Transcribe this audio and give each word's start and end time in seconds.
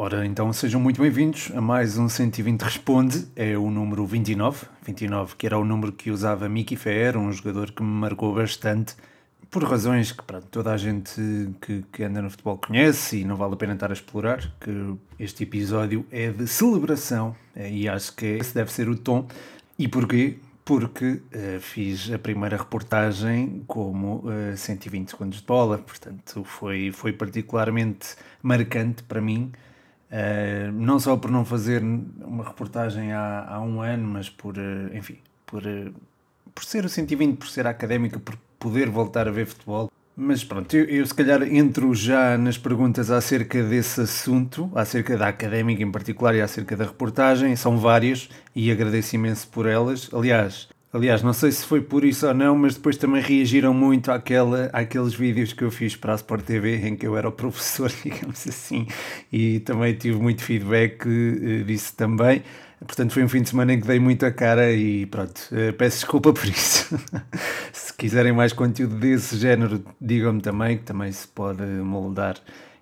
Ora, 0.00 0.24
então 0.24 0.52
sejam 0.52 0.80
muito 0.80 1.02
bem-vindos 1.02 1.50
a 1.56 1.60
mais 1.60 1.98
um 1.98 2.08
120 2.08 2.62
Responde, 2.62 3.26
é 3.34 3.58
o 3.58 3.68
número 3.68 4.06
29, 4.06 4.66
29 4.86 5.34
que 5.34 5.44
era 5.44 5.58
o 5.58 5.64
número 5.64 5.90
que 5.90 6.08
usava 6.08 6.48
Mickey 6.48 6.76
Fer, 6.76 7.16
um 7.16 7.32
jogador 7.32 7.72
que 7.72 7.82
me 7.82 7.88
marcou 7.88 8.32
bastante, 8.32 8.94
por 9.50 9.64
razões 9.64 10.12
que 10.12 10.22
pronto, 10.22 10.46
toda 10.52 10.72
a 10.72 10.76
gente 10.76 11.20
que, 11.60 11.84
que 11.92 12.04
anda 12.04 12.22
no 12.22 12.30
futebol 12.30 12.56
conhece 12.58 13.22
e 13.22 13.24
não 13.24 13.34
vale 13.34 13.54
a 13.54 13.56
pena 13.56 13.72
estar 13.74 13.90
a 13.90 13.92
explorar, 13.92 14.54
que 14.60 14.94
este 15.18 15.42
episódio 15.42 16.06
é 16.12 16.30
de 16.30 16.46
celebração 16.46 17.34
é, 17.56 17.68
e 17.68 17.88
acho 17.88 18.14
que 18.14 18.24
esse 18.24 18.54
deve 18.54 18.70
ser 18.70 18.88
o 18.88 18.96
tom. 18.96 19.26
E 19.76 19.88
porquê? 19.88 20.38
Porque 20.64 21.22
uh, 21.34 21.60
fiz 21.60 22.08
a 22.12 22.20
primeira 22.20 22.56
reportagem 22.56 23.64
como 23.66 24.18
uh, 24.18 24.56
120 24.56 25.10
segundos 25.10 25.40
de 25.40 25.44
bola, 25.44 25.78
portanto 25.78 26.44
foi, 26.44 26.92
foi 26.92 27.12
particularmente 27.12 28.14
marcante 28.44 29.02
para 29.02 29.20
mim 29.20 29.50
Uh, 30.10 30.72
não 30.72 30.98
só 30.98 31.16
por 31.16 31.30
não 31.30 31.44
fazer 31.44 31.82
uma 31.82 32.42
reportagem 32.44 33.12
há, 33.12 33.46
há 33.46 33.60
um 33.60 33.82
ano, 33.82 34.08
mas 34.08 34.30
por, 34.30 34.56
uh, 34.56 34.96
enfim, 34.96 35.18
por, 35.44 35.62
uh, 35.62 35.92
por 36.54 36.64
ser 36.64 36.84
o 36.84 36.88
120, 36.88 37.36
por 37.36 37.48
ser 37.48 37.66
académica, 37.66 38.18
por 38.18 38.36
poder 38.58 38.88
voltar 38.88 39.28
a 39.28 39.30
ver 39.30 39.46
futebol. 39.46 39.90
Mas 40.16 40.42
pronto, 40.42 40.74
eu, 40.74 40.84
eu, 40.86 41.06
se 41.06 41.14
calhar 41.14 41.42
entro 41.42 41.94
já 41.94 42.36
nas 42.36 42.58
perguntas 42.58 43.08
acerca 43.08 43.62
desse 43.62 44.00
assunto, 44.00 44.68
acerca 44.74 45.16
da 45.16 45.28
académica 45.28 45.82
em 45.82 45.92
particular 45.92 46.34
e 46.34 46.40
acerca 46.40 46.76
da 46.76 46.86
reportagem. 46.86 47.54
São 47.54 47.78
várias 47.78 48.28
e 48.52 48.72
agradeço 48.72 49.14
imenso 49.14 49.46
por 49.46 49.64
elas. 49.66 50.10
Aliás, 50.12 50.68
Aliás, 50.90 51.22
não 51.22 51.34
sei 51.34 51.52
se 51.52 51.66
foi 51.66 51.82
por 51.82 52.02
isso 52.02 52.26
ou 52.26 52.32
não, 52.32 52.56
mas 52.56 52.74
depois 52.74 52.96
também 52.96 53.20
reagiram 53.20 53.74
muito 53.74 54.10
àquela, 54.10 54.70
àqueles 54.72 55.12
vídeos 55.12 55.52
que 55.52 55.62
eu 55.62 55.70
fiz 55.70 55.94
para 55.94 56.14
a 56.14 56.16
Sport 56.16 56.46
TV 56.46 56.76
em 56.76 56.96
que 56.96 57.06
eu 57.06 57.14
era 57.14 57.28
o 57.28 57.32
professor, 57.32 57.92
digamos 58.02 58.46
assim, 58.48 58.86
e 59.30 59.60
também 59.60 59.94
tive 59.94 60.18
muito 60.18 60.42
feedback 60.42 61.06
uh, 61.06 61.64
disso 61.64 61.94
também. 61.94 62.42
Portanto, 62.80 63.12
foi 63.12 63.22
um 63.22 63.28
fim 63.28 63.42
de 63.42 63.50
semana 63.50 63.74
em 63.74 63.80
que 63.80 63.86
dei 63.86 63.98
muita 63.98 64.30
cara 64.32 64.72
e 64.72 65.04
pronto, 65.04 65.38
uh, 65.52 65.74
peço 65.74 65.98
desculpa 65.98 66.32
por 66.32 66.46
isso. 66.46 66.98
se 67.70 67.92
quiserem 67.92 68.32
mais 68.32 68.54
conteúdo 68.54 68.94
desse 68.94 69.36
género, 69.36 69.84
digam-me 70.00 70.40
também, 70.40 70.78
que 70.78 70.84
também 70.84 71.12
se 71.12 71.28
pode 71.28 71.62
moldar. 71.62 72.36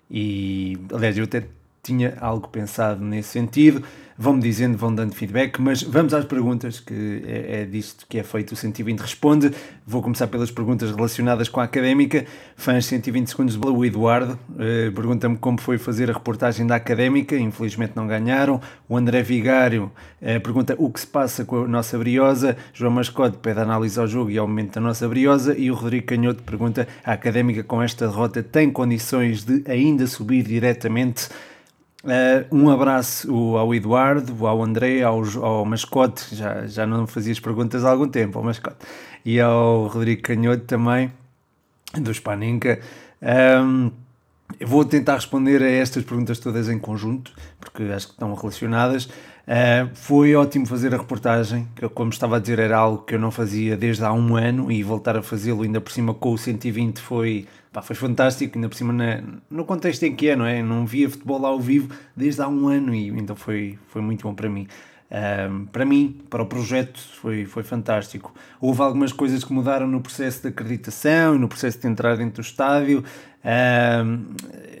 E, 0.09 0.77
aliás, 0.93 1.17
eu 1.17 1.25
até 1.25 1.43
tinha 1.87 2.17
algo 2.19 2.47
pensado 2.49 3.03
nesse 3.03 3.29
sentido 3.29 3.83
vão-me 4.17 4.41
dizendo, 4.41 4.77
vão 4.77 4.93
dando 4.93 5.13
feedback, 5.13 5.61
mas 5.61 5.83
vamos 5.83 6.13
às 6.13 6.25
perguntas, 6.25 6.79
que 6.79 7.23
é, 7.25 7.61
é 7.61 7.65
disto 7.65 8.05
que 8.09 8.17
é 8.17 8.23
feito 8.23 8.53
o 8.53 8.55
120 8.55 8.99
Responde. 8.99 9.51
Vou 9.85 10.01
começar 10.01 10.27
pelas 10.27 10.49
perguntas 10.49 10.89
relacionadas 10.91 11.47
com 11.47 11.59
a 11.59 11.63
académica. 11.63 12.25
Fãs 12.55 12.85
120 12.87 13.27
segundos 13.27 13.55
o 13.55 13.85
Eduardo 13.85 14.33
uh, 14.51 14.91
pergunta-me 14.93 15.37
como 15.37 15.61
foi 15.61 15.77
fazer 15.77 16.09
a 16.09 16.13
reportagem 16.13 16.65
da 16.65 16.75
académica, 16.75 17.37
infelizmente 17.37 17.93
não 17.95 18.07
ganharam. 18.07 18.59
O 18.89 18.97
André 18.97 19.21
Vigário 19.21 19.91
uh, 20.21 20.41
pergunta 20.41 20.75
o 20.77 20.89
que 20.89 20.99
se 20.99 21.07
passa 21.07 21.45
com 21.45 21.63
a 21.63 21.67
nossa 21.67 21.97
briosa. 21.97 22.57
João 22.73 22.91
Mascote 22.91 23.37
pede 23.37 23.59
análise 23.59 23.99
ao 23.99 24.07
jogo 24.07 24.31
e 24.31 24.37
ao 24.37 24.47
momento 24.47 24.75
da 24.75 24.81
nossa 24.81 25.07
briosa. 25.07 25.55
E 25.55 25.69
o 25.69 25.75
Rodrigo 25.75 26.07
Canhoto 26.07 26.41
pergunta: 26.41 26.87
a 27.05 27.13
académica 27.13 27.63
com 27.63 27.81
esta 27.81 28.07
derrota 28.07 28.41
tem 28.41 28.71
condições 28.71 29.43
de 29.43 29.63
ainda 29.69 30.07
subir 30.07 30.43
diretamente? 30.43 31.29
Uh, 32.07 32.55
um 32.55 32.69
abraço 32.69 33.57
ao 33.57 33.75
Eduardo, 33.75 34.47
ao 34.47 34.63
André, 34.63 35.01
ao, 35.01 35.21
ao 35.43 35.65
Mascote, 35.65 36.33
já, 36.33 36.65
já 36.65 36.87
não 36.87 37.05
fazias 37.05 37.37
perguntas 37.37 37.83
há 37.83 37.91
algum 37.91 38.07
tempo, 38.07 38.37
ao 38.37 38.45
Mascote, 38.45 38.77
e 39.25 39.41
ao 39.41 39.87
Rodrigo 39.87 40.21
Canhoto 40.21 40.63
também, 40.63 41.11
do 41.93 42.13
Spaninca. 42.13 42.79
Um, 43.61 43.91
vou 44.65 44.85
tentar 44.85 45.15
responder 45.15 45.61
a 45.61 45.69
estas 45.69 46.05
perguntas 46.05 46.39
todas 46.39 46.69
em 46.69 46.79
conjunto, 46.79 47.33
porque 47.59 47.83
acho 47.83 48.07
que 48.07 48.13
estão 48.13 48.33
relacionadas. 48.33 49.09
Uh, 49.47 49.89
foi 49.93 50.35
ótimo 50.35 50.65
fazer 50.65 50.93
a 50.93 50.97
reportagem, 50.97 51.69
que 51.73 51.87
como 51.87 52.09
estava 52.09 52.35
a 52.35 52.39
dizer 52.39 52.59
era 52.59 52.77
algo 52.77 53.03
que 53.03 53.15
eu 53.15 53.19
não 53.19 53.31
fazia 53.31 53.77
desde 53.77 54.03
há 54.03 54.11
um 54.11 54.35
ano 54.35 54.69
e 54.69 54.83
voltar 54.83 55.15
a 55.15 55.21
fazê-lo 55.21 55.63
ainda 55.63 55.79
por 55.79 55.89
cima 55.89 56.13
com 56.13 56.33
o 56.33 56.37
120 56.37 56.99
foi 56.99 57.47
pá, 57.71 57.81
foi 57.81 57.95
fantástico, 57.95 58.57
ainda 58.57 58.67
por 58.67 58.75
cima 58.75 58.91
na, 58.91 59.23
no 59.49 59.63
contexto 59.63 60.03
em 60.03 60.13
que 60.13 60.27
é, 60.27 60.35
não 60.35 60.45
é? 60.45 60.61
Não 60.61 60.85
via 60.85 61.09
futebol 61.09 61.45
ao 61.45 61.61
vivo 61.61 61.95
desde 62.13 62.41
há 62.41 62.47
um 62.49 62.67
ano 62.67 62.93
e 62.93 63.07
então 63.07 63.37
foi, 63.37 63.79
foi 63.87 64.01
muito 64.01 64.23
bom 64.23 64.35
para 64.35 64.49
mim. 64.49 64.67
Um, 65.09 65.65
para 65.67 65.85
mim, 65.85 66.19
para 66.29 66.43
o 66.43 66.45
projeto, 66.45 66.99
foi, 66.99 67.45
foi 67.45 67.63
fantástico. 67.63 68.33
Houve 68.59 68.81
algumas 68.81 69.13
coisas 69.13 69.45
que 69.45 69.53
mudaram 69.53 69.87
no 69.87 70.01
processo 70.01 70.41
de 70.41 70.49
acreditação 70.49 71.35
e 71.35 71.39
no 71.39 71.47
processo 71.47 71.79
de 71.79 71.87
entrar 71.87 72.17
dentro 72.17 72.41
do 72.41 72.45
estádio. 72.45 73.01
Um, 73.45 74.25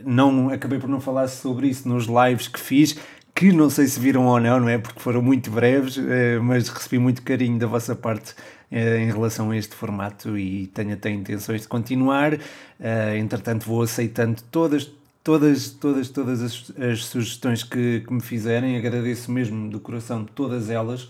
não, 0.05 0.49
acabei 0.49 0.79
por 0.79 0.89
não 0.89 0.99
falar 0.99 1.27
sobre 1.29 1.67
isso 1.67 1.87
nos 1.87 2.05
lives 2.07 2.49
que 2.49 2.59
fiz, 2.59 2.97
que 3.37 3.51
não 3.51 3.69
sei 3.69 3.85
se 3.85 3.99
viram 3.99 4.25
ou 4.25 4.39
não, 4.39 4.59
não 4.61 4.67
é? 4.67 4.79
Porque 4.79 4.99
foram 4.99 5.21
muito 5.21 5.51
breves, 5.51 5.95
eh, 5.95 6.39
mas 6.39 6.69
recebi 6.69 6.97
muito 6.97 7.21
carinho 7.21 7.59
da 7.59 7.67
vossa 7.67 7.95
parte 7.95 8.33
eh, 8.71 8.97
em 8.97 9.11
relação 9.11 9.51
a 9.51 9.57
este 9.57 9.75
formato 9.75 10.35
e 10.35 10.65
tenho 10.73 10.93
até 10.93 11.11
intenções 11.11 11.61
de 11.61 11.67
continuar. 11.67 12.33
Uh, 12.33 13.15
entretanto, 13.15 13.67
vou 13.67 13.83
aceitando 13.83 14.41
todas, 14.49 14.91
todas, 15.23 15.69
todas, 15.69 16.09
todas 16.09 16.41
as, 16.41 16.71
as 16.79 17.05
sugestões 17.05 17.61
que, 17.61 18.01
que, 18.07 18.11
me 18.11 18.21
fizerem. 18.21 18.75
Agradeço 18.75 19.31
mesmo 19.31 19.69
do 19.69 19.79
coração 19.79 20.25
todas 20.25 20.71
elas. 20.71 21.07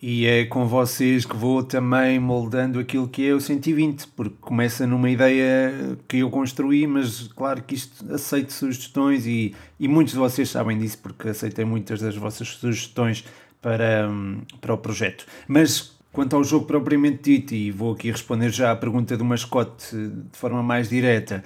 E 0.00 0.26
é 0.26 0.44
com 0.44 0.66
vocês 0.66 1.24
que 1.24 1.36
vou 1.36 1.62
também 1.62 2.20
moldando 2.20 2.78
aquilo 2.78 3.08
que 3.08 3.26
é 3.26 3.34
o 3.34 3.40
120, 3.40 4.06
porque 4.08 4.36
começa 4.40 4.86
numa 4.86 5.10
ideia 5.10 5.98
que 6.06 6.18
eu 6.18 6.30
construí, 6.30 6.86
mas 6.86 7.28
claro 7.34 7.62
que 7.62 7.74
isto 7.74 8.14
aceito 8.14 8.52
sugestões 8.52 9.26
e, 9.26 9.54
e 9.78 9.88
muitos 9.88 10.12
de 10.12 10.20
vocês 10.20 10.48
sabem 10.48 10.78
disso, 10.78 10.98
porque 11.02 11.30
aceitei 11.30 11.64
muitas 11.64 12.00
das 12.00 12.14
vossas 12.14 12.46
sugestões 12.48 13.24
para, 13.60 14.08
para 14.60 14.72
o 14.72 14.78
projeto. 14.78 15.26
Mas 15.48 15.98
Quanto 16.10 16.34
ao 16.34 16.42
jogo 16.42 16.66
propriamente 16.66 17.22
dito, 17.22 17.54
e 17.54 17.70
vou 17.70 17.92
aqui 17.92 18.10
responder 18.10 18.50
já 18.50 18.72
à 18.72 18.76
pergunta 18.76 19.16
do 19.16 19.24
mascote 19.24 19.94
de 19.94 20.38
forma 20.38 20.62
mais 20.62 20.88
direta, 20.88 21.44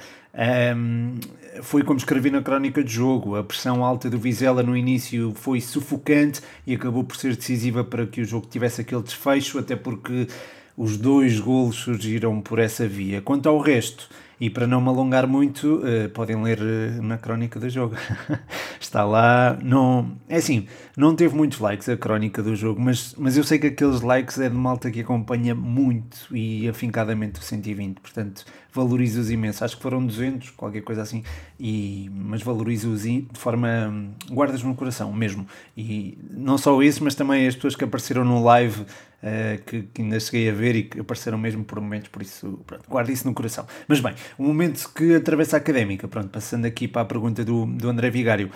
um, 0.76 1.14
foi 1.60 1.82
como 1.82 1.98
escrevi 1.98 2.30
na 2.30 2.40
crónica 2.40 2.82
de 2.82 2.92
jogo. 2.92 3.36
A 3.36 3.44
pressão 3.44 3.84
alta 3.84 4.08
do 4.08 4.18
Vizela 4.18 4.62
no 4.62 4.76
início 4.76 5.32
foi 5.34 5.60
sufocante 5.60 6.40
e 6.66 6.74
acabou 6.74 7.04
por 7.04 7.16
ser 7.16 7.36
decisiva 7.36 7.84
para 7.84 8.06
que 8.06 8.20
o 8.20 8.24
jogo 8.24 8.46
tivesse 8.46 8.80
aquele 8.80 9.02
desfecho, 9.02 9.58
até 9.58 9.76
porque 9.76 10.28
os 10.76 10.96
dois 10.96 11.38
golos 11.38 11.76
surgiram 11.76 12.40
por 12.40 12.58
essa 12.58 12.86
via. 12.88 13.20
Quanto 13.20 13.48
ao 13.48 13.58
resto, 13.58 14.08
e 14.40 14.50
para 14.50 14.66
não 14.66 14.80
me 14.80 14.88
alongar 14.88 15.26
muito, 15.26 15.76
uh, 15.76 16.08
podem 16.12 16.42
ler 16.42 16.58
uh, 16.58 17.02
na 17.02 17.16
crónica 17.16 17.60
do 17.60 17.70
jogo. 17.70 17.94
Está 18.80 19.04
lá. 19.04 19.56
Não, 19.62 20.16
é 20.28 20.36
assim, 20.36 20.66
não 20.96 21.14
teve 21.14 21.36
muitos 21.36 21.60
likes 21.60 21.88
a 21.88 21.96
crónica 21.96 22.42
do 22.42 22.56
jogo, 22.56 22.80
mas, 22.80 23.14
mas 23.16 23.36
eu 23.36 23.44
sei 23.44 23.58
que 23.58 23.68
aqueles 23.68 24.00
likes 24.00 24.40
é 24.40 24.48
de 24.48 24.56
malta 24.56 24.90
que 24.90 25.00
acompanha 25.00 25.54
muito 25.54 26.34
e 26.34 26.68
afincadamente 26.68 27.38
o 27.38 27.42
120. 27.42 28.00
Portanto, 28.00 28.44
valorizo-os 28.72 29.30
imenso. 29.30 29.64
Acho 29.64 29.76
que 29.76 29.82
foram 29.82 30.04
200, 30.04 30.50
qualquer 30.50 30.82
coisa 30.82 31.02
assim, 31.02 31.22
e, 31.60 32.10
mas 32.12 32.42
valorizo-os 32.42 33.02
de 33.02 33.28
forma. 33.34 34.12
guardas 34.30 34.62
no 34.62 34.74
coração 34.74 35.12
mesmo. 35.12 35.46
E 35.76 36.18
não 36.30 36.56
só 36.56 36.82
isso, 36.82 37.04
mas 37.04 37.14
também 37.14 37.46
as 37.46 37.54
pessoas 37.54 37.76
que 37.76 37.84
apareceram 37.84 38.24
no 38.24 38.42
live. 38.42 38.84
Uh, 39.22 39.62
que, 39.66 39.82
que, 39.82 40.02
ainda 40.02 40.18
cheguei 40.18 40.50
a 40.50 40.52
ver 40.52 40.74
e 40.74 40.82
que 40.82 40.98
apareceram 40.98 41.38
mesmo 41.38 41.62
por 41.62 41.80
momentos, 41.80 42.08
por 42.08 42.22
isso, 42.22 42.58
pronto, 42.66 42.82
guardo 42.88 43.08
isso 43.08 43.24
no 43.24 43.32
coração. 43.32 43.64
Mas 43.86 44.00
bem, 44.00 44.14
o 44.36 44.42
momento 44.42 44.90
que 44.92 45.14
atravessa 45.14 45.56
a 45.56 45.58
académica, 45.58 46.08
pronto, 46.08 46.28
passando 46.28 46.64
aqui 46.64 46.88
para 46.88 47.02
a 47.02 47.04
pergunta 47.04 47.44
do, 47.44 47.64
do 47.66 47.88
André 47.88 48.10
Vigário, 48.10 48.50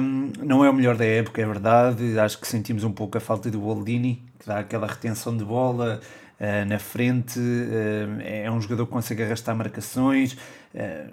um, 0.00 0.32
não 0.42 0.64
é 0.64 0.70
o 0.70 0.72
melhor 0.72 0.96
da 0.96 1.04
época, 1.04 1.42
é 1.42 1.44
verdade, 1.44 2.18
acho 2.18 2.40
que 2.40 2.48
sentimos 2.48 2.82
um 2.82 2.92
pouco 2.92 3.18
a 3.18 3.20
falta 3.20 3.50
do 3.50 3.60
Boldini, 3.60 4.24
que 4.38 4.46
dá 4.46 4.60
aquela 4.60 4.86
retenção 4.86 5.36
de 5.36 5.44
bola, 5.44 6.00
na 6.66 6.78
frente, 6.78 7.38
uh, 7.38 8.20
é 8.22 8.50
um 8.50 8.60
jogador 8.60 8.86
que 8.86 8.92
consegue 8.92 9.22
arrastar 9.22 9.54
marcações, 9.54 10.36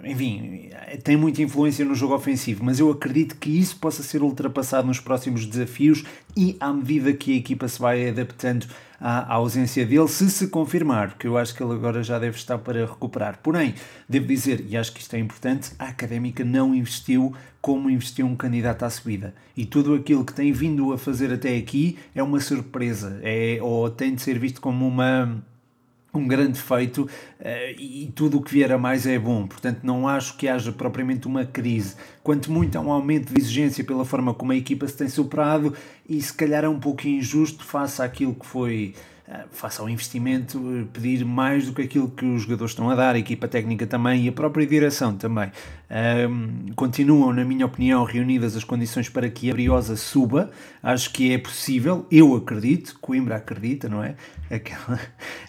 enfim, 0.04 0.70
tem 1.02 1.16
muita 1.16 1.42
influência 1.42 1.84
no 1.84 1.94
jogo 1.94 2.14
ofensivo, 2.14 2.64
mas 2.64 2.78
eu 2.78 2.90
acredito 2.90 3.36
que 3.36 3.50
isso 3.50 3.76
possa 3.76 4.02
ser 4.04 4.22
ultrapassado 4.22 4.86
nos 4.86 5.00
próximos 5.00 5.44
desafios 5.44 6.04
e 6.36 6.56
à 6.60 6.72
medida 6.72 7.12
que 7.12 7.32
a 7.32 7.36
equipa 7.36 7.66
se 7.66 7.80
vai 7.80 8.08
adaptando 8.08 8.66
à, 9.00 9.34
ausência 9.34 9.84
dele, 9.84 10.06
se 10.06 10.30
se 10.30 10.48
confirmar, 10.48 11.10
porque 11.10 11.26
eu 11.26 11.36
acho 11.36 11.54
que 11.54 11.62
ele 11.62 11.72
agora 11.72 12.02
já 12.02 12.18
deve 12.18 12.36
estar 12.36 12.58
para 12.58 12.86
recuperar. 12.86 13.38
Porém, 13.42 13.74
devo 14.08 14.26
dizer, 14.26 14.64
e 14.68 14.76
acho 14.76 14.92
que 14.92 15.00
isto 15.00 15.14
é 15.14 15.18
importante, 15.18 15.72
a 15.78 15.86
Académica 15.88 16.44
não 16.44 16.74
investiu 16.74 17.34
como 17.60 17.90
investiu 17.90 18.26
um 18.26 18.36
candidato 18.36 18.84
à 18.84 18.90
subida. 18.90 19.34
E 19.56 19.66
tudo 19.66 19.94
aquilo 19.94 20.24
que 20.24 20.32
tem 20.32 20.52
vindo 20.52 20.92
a 20.92 20.98
fazer 20.98 21.32
até 21.32 21.56
aqui 21.56 21.98
é 22.14 22.22
uma 22.22 22.40
surpresa, 22.40 23.20
é, 23.22 23.58
ou 23.60 23.90
tem 23.90 24.14
de 24.14 24.22
ser 24.22 24.38
visto 24.38 24.60
como 24.60 24.86
uma 24.86 25.42
um 26.12 26.26
grande 26.26 26.58
feito 26.58 27.02
uh, 27.02 27.08
e 27.78 28.10
tudo 28.14 28.38
o 28.38 28.42
que 28.42 28.52
vier 28.52 28.72
a 28.72 28.78
mais 28.78 29.06
é 29.06 29.18
bom. 29.18 29.46
Portanto, 29.46 29.80
não 29.82 30.08
acho 30.08 30.36
que 30.36 30.48
haja 30.48 30.72
propriamente 30.72 31.26
uma 31.26 31.44
crise. 31.44 31.96
Quanto 32.22 32.50
muito 32.50 32.76
há 32.76 32.80
um 32.80 32.90
aumento 32.90 33.32
de 33.32 33.40
exigência 33.40 33.84
pela 33.84 34.04
forma 34.04 34.32
como 34.34 34.52
a 34.52 34.56
equipa 34.56 34.86
se 34.86 34.96
tem 34.96 35.08
superado 35.08 35.74
e 36.08 36.20
se 36.20 36.32
calhar 36.32 36.64
é 36.64 36.68
um 36.68 36.80
pouco 36.80 37.06
injusto 37.06 37.64
face 37.64 38.02
àquilo 38.02 38.34
que 38.34 38.46
foi 38.46 38.94
faça 39.50 39.82
o 39.82 39.88
investimento, 39.88 40.58
uh, 40.58 40.86
pedir 40.86 41.24
mais 41.24 41.66
do 41.66 41.72
que 41.72 41.82
aquilo 41.82 42.10
que 42.10 42.24
os 42.24 42.42
jogadores 42.42 42.72
estão 42.72 42.88
a 42.90 42.94
dar, 42.94 43.14
a 43.14 43.18
equipa 43.18 43.46
técnica 43.46 43.86
também 43.86 44.24
e 44.24 44.28
a 44.28 44.32
própria 44.32 44.66
direção 44.66 45.16
também. 45.16 45.50
continuam, 46.74 47.32
na 47.32 47.44
minha 47.44 47.66
opinião, 47.66 48.04
reunidas 48.04 48.56
as 48.56 48.64
condições 48.64 49.08
para 49.08 49.28
que 49.28 49.50
a 49.50 49.52
Briosa 49.52 49.96
suba. 49.96 50.50
Acho 50.82 51.12
que 51.12 51.32
é 51.32 51.38
possível, 51.38 52.06
eu 52.10 52.34
acredito, 52.34 52.98
Coimbra 53.00 53.36
acredita, 53.36 53.88
não 53.88 54.02
é? 54.02 54.14
Aquela, 54.50 54.98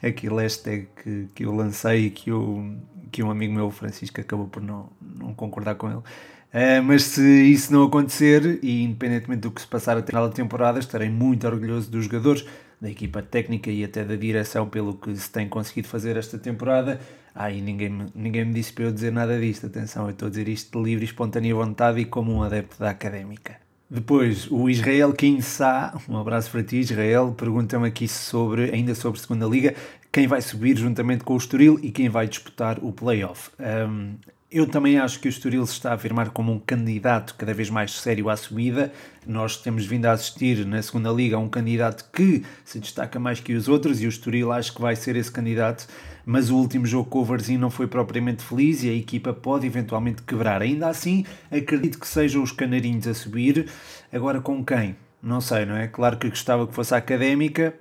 aquele 0.04 0.36
hashtag 0.42 0.88
que, 1.02 1.28
que 1.34 1.46
eu 1.46 1.56
lancei 1.56 2.08
e 2.08 2.10
que, 2.10 2.30
eu, 2.30 2.76
que 3.10 3.24
um 3.24 3.32
amigo 3.32 3.54
meu, 3.54 3.72
Francisco, 3.72 4.20
acabou 4.20 4.48
por 4.48 4.62
não, 4.62 4.90
não 5.02 5.34
concordar 5.34 5.76
com 5.76 5.88
ele. 5.90 6.02
Uh, 6.50 6.82
mas 6.84 7.04
se 7.04 7.22
isso 7.44 7.72
não 7.72 7.84
acontecer, 7.84 8.60
e 8.64 8.84
independentemente 8.84 9.42
do 9.42 9.52
que 9.52 9.62
se 9.62 9.68
passar 9.68 9.98
até 9.98 10.12
da 10.12 10.30
temporada, 10.30 10.80
estarei 10.80 11.10
muito 11.10 11.46
orgulhoso 11.46 11.92
dos 11.92 12.06
jogadores, 12.06 12.44
da 12.82 12.90
equipa 12.90 13.22
técnica 13.22 13.70
e 13.70 13.84
até 13.84 14.04
da 14.04 14.16
direção 14.16 14.68
pelo 14.68 14.94
que 14.94 15.16
se 15.16 15.30
tem 15.32 15.48
conseguido 15.48 15.88
fazer 15.88 16.16
esta 16.18 16.38
temporada. 16.38 17.00
Ah, 17.36 17.52
e 17.52 17.62
ninguém, 17.62 18.08
ninguém 18.16 18.46
me 18.46 18.54
disse 18.54 18.74
para 18.74 18.86
eu 18.86 18.92
dizer 18.92 19.12
nada 19.12 19.40
disto. 19.40 19.68
Atenção, 19.68 20.06
eu 20.06 20.12
estou 20.12 20.28
a 20.28 20.30
dizer 20.30 20.48
isto 20.48 20.78
de 20.78 20.84
livre 20.84 21.06
espontânea 21.06 21.54
vontade 21.54 22.00
e 22.00 22.06
como 22.06 22.34
um 22.34 22.44
adepto 22.44 22.80
da 22.80 22.90
académica. 22.90 23.58
Depois, 23.90 24.50
o 24.52 24.70
Israel 24.70 25.12
Kinsá, 25.14 26.00
um 26.08 26.16
abraço 26.18 26.52
para 26.52 26.62
ti, 26.62 26.78
Israel, 26.78 27.34
pergunta-me 27.36 27.88
aqui 27.88 28.08
sobre, 28.08 28.70
ainda 28.70 28.94
sobre 28.94 29.20
segunda 29.20 29.48
liga, 29.48 29.74
quem 30.12 30.28
vai 30.28 30.42
subir 30.42 30.78
juntamente 30.78 31.24
com 31.24 31.34
o 31.34 31.38
Estoril 31.38 31.80
e 31.82 31.90
quem 31.90 32.08
vai 32.08 32.28
disputar 32.28 32.78
o 32.84 32.92
playoff. 32.92 33.50
Um, 33.60 34.14
eu 34.52 34.66
também 34.68 34.98
acho 34.98 35.20
que 35.20 35.28
o 35.28 35.30
Estoril 35.30 35.64
se 35.68 35.74
está 35.74 35.92
a 35.92 35.94
afirmar 35.94 36.32
como 36.32 36.52
um 36.52 36.60
candidato 36.60 37.36
cada 37.38 37.54
vez 37.54 37.70
mais 37.70 37.92
sério 37.92 38.30
à 38.30 38.36
subida. 38.36 38.92
Nós 39.26 39.58
temos 39.58 39.86
vindo 39.86 40.08
a 40.08 40.12
assistir 40.12 40.66
na 40.66 40.82
segunda 40.82 41.12
liga 41.12 41.36
a 41.36 41.40
um 41.40 41.48
candidato 41.48 42.10
que 42.12 42.44
se 42.66 42.80
destaca 42.80 43.20
mais 43.20 43.40
que 43.40 43.54
os 43.54 43.68
outros 43.68 44.02
e 44.02 44.08
o 44.08 44.10
Estoril 44.10 44.52
acho 44.52 44.74
que 44.74 44.82
vai 44.82 44.96
ser 44.96 45.16
esse 45.16 45.32
candidato. 45.32 45.88
Mas 46.26 46.50
o 46.50 46.58
último 46.58 46.88
jogo 46.88 47.10
com 47.10 47.20
o 47.20 47.26
Varzim 47.26 47.58
não 47.58 47.70
foi 47.70 47.86
propriamente 47.86 48.44
feliz 48.44 48.84
e 48.84 48.90
a 48.90 48.94
equipa 48.94 49.34
pode 49.34 49.68
eventualmente 49.68 50.24
quebrar. 50.24 50.64
Ainda 50.64 50.88
assim, 50.88 51.26
acredito 51.52 52.00
que 52.00 52.08
sejam 52.08 52.42
os 52.42 52.52
canarinhos 52.52 53.08
a 53.08 53.14
subir. 53.14 53.68
Agora 54.12 54.42
com 54.42 54.66
quem? 54.66 54.96
Não 55.22 55.42
sei, 55.42 55.66
não 55.66 55.76
é? 55.76 55.88
Claro 55.88 56.18
que 56.18 56.28
gostava 56.28 56.66
que 56.66 56.74
fosse 56.74 56.96
a 56.96 56.98
académica, 56.98 57.76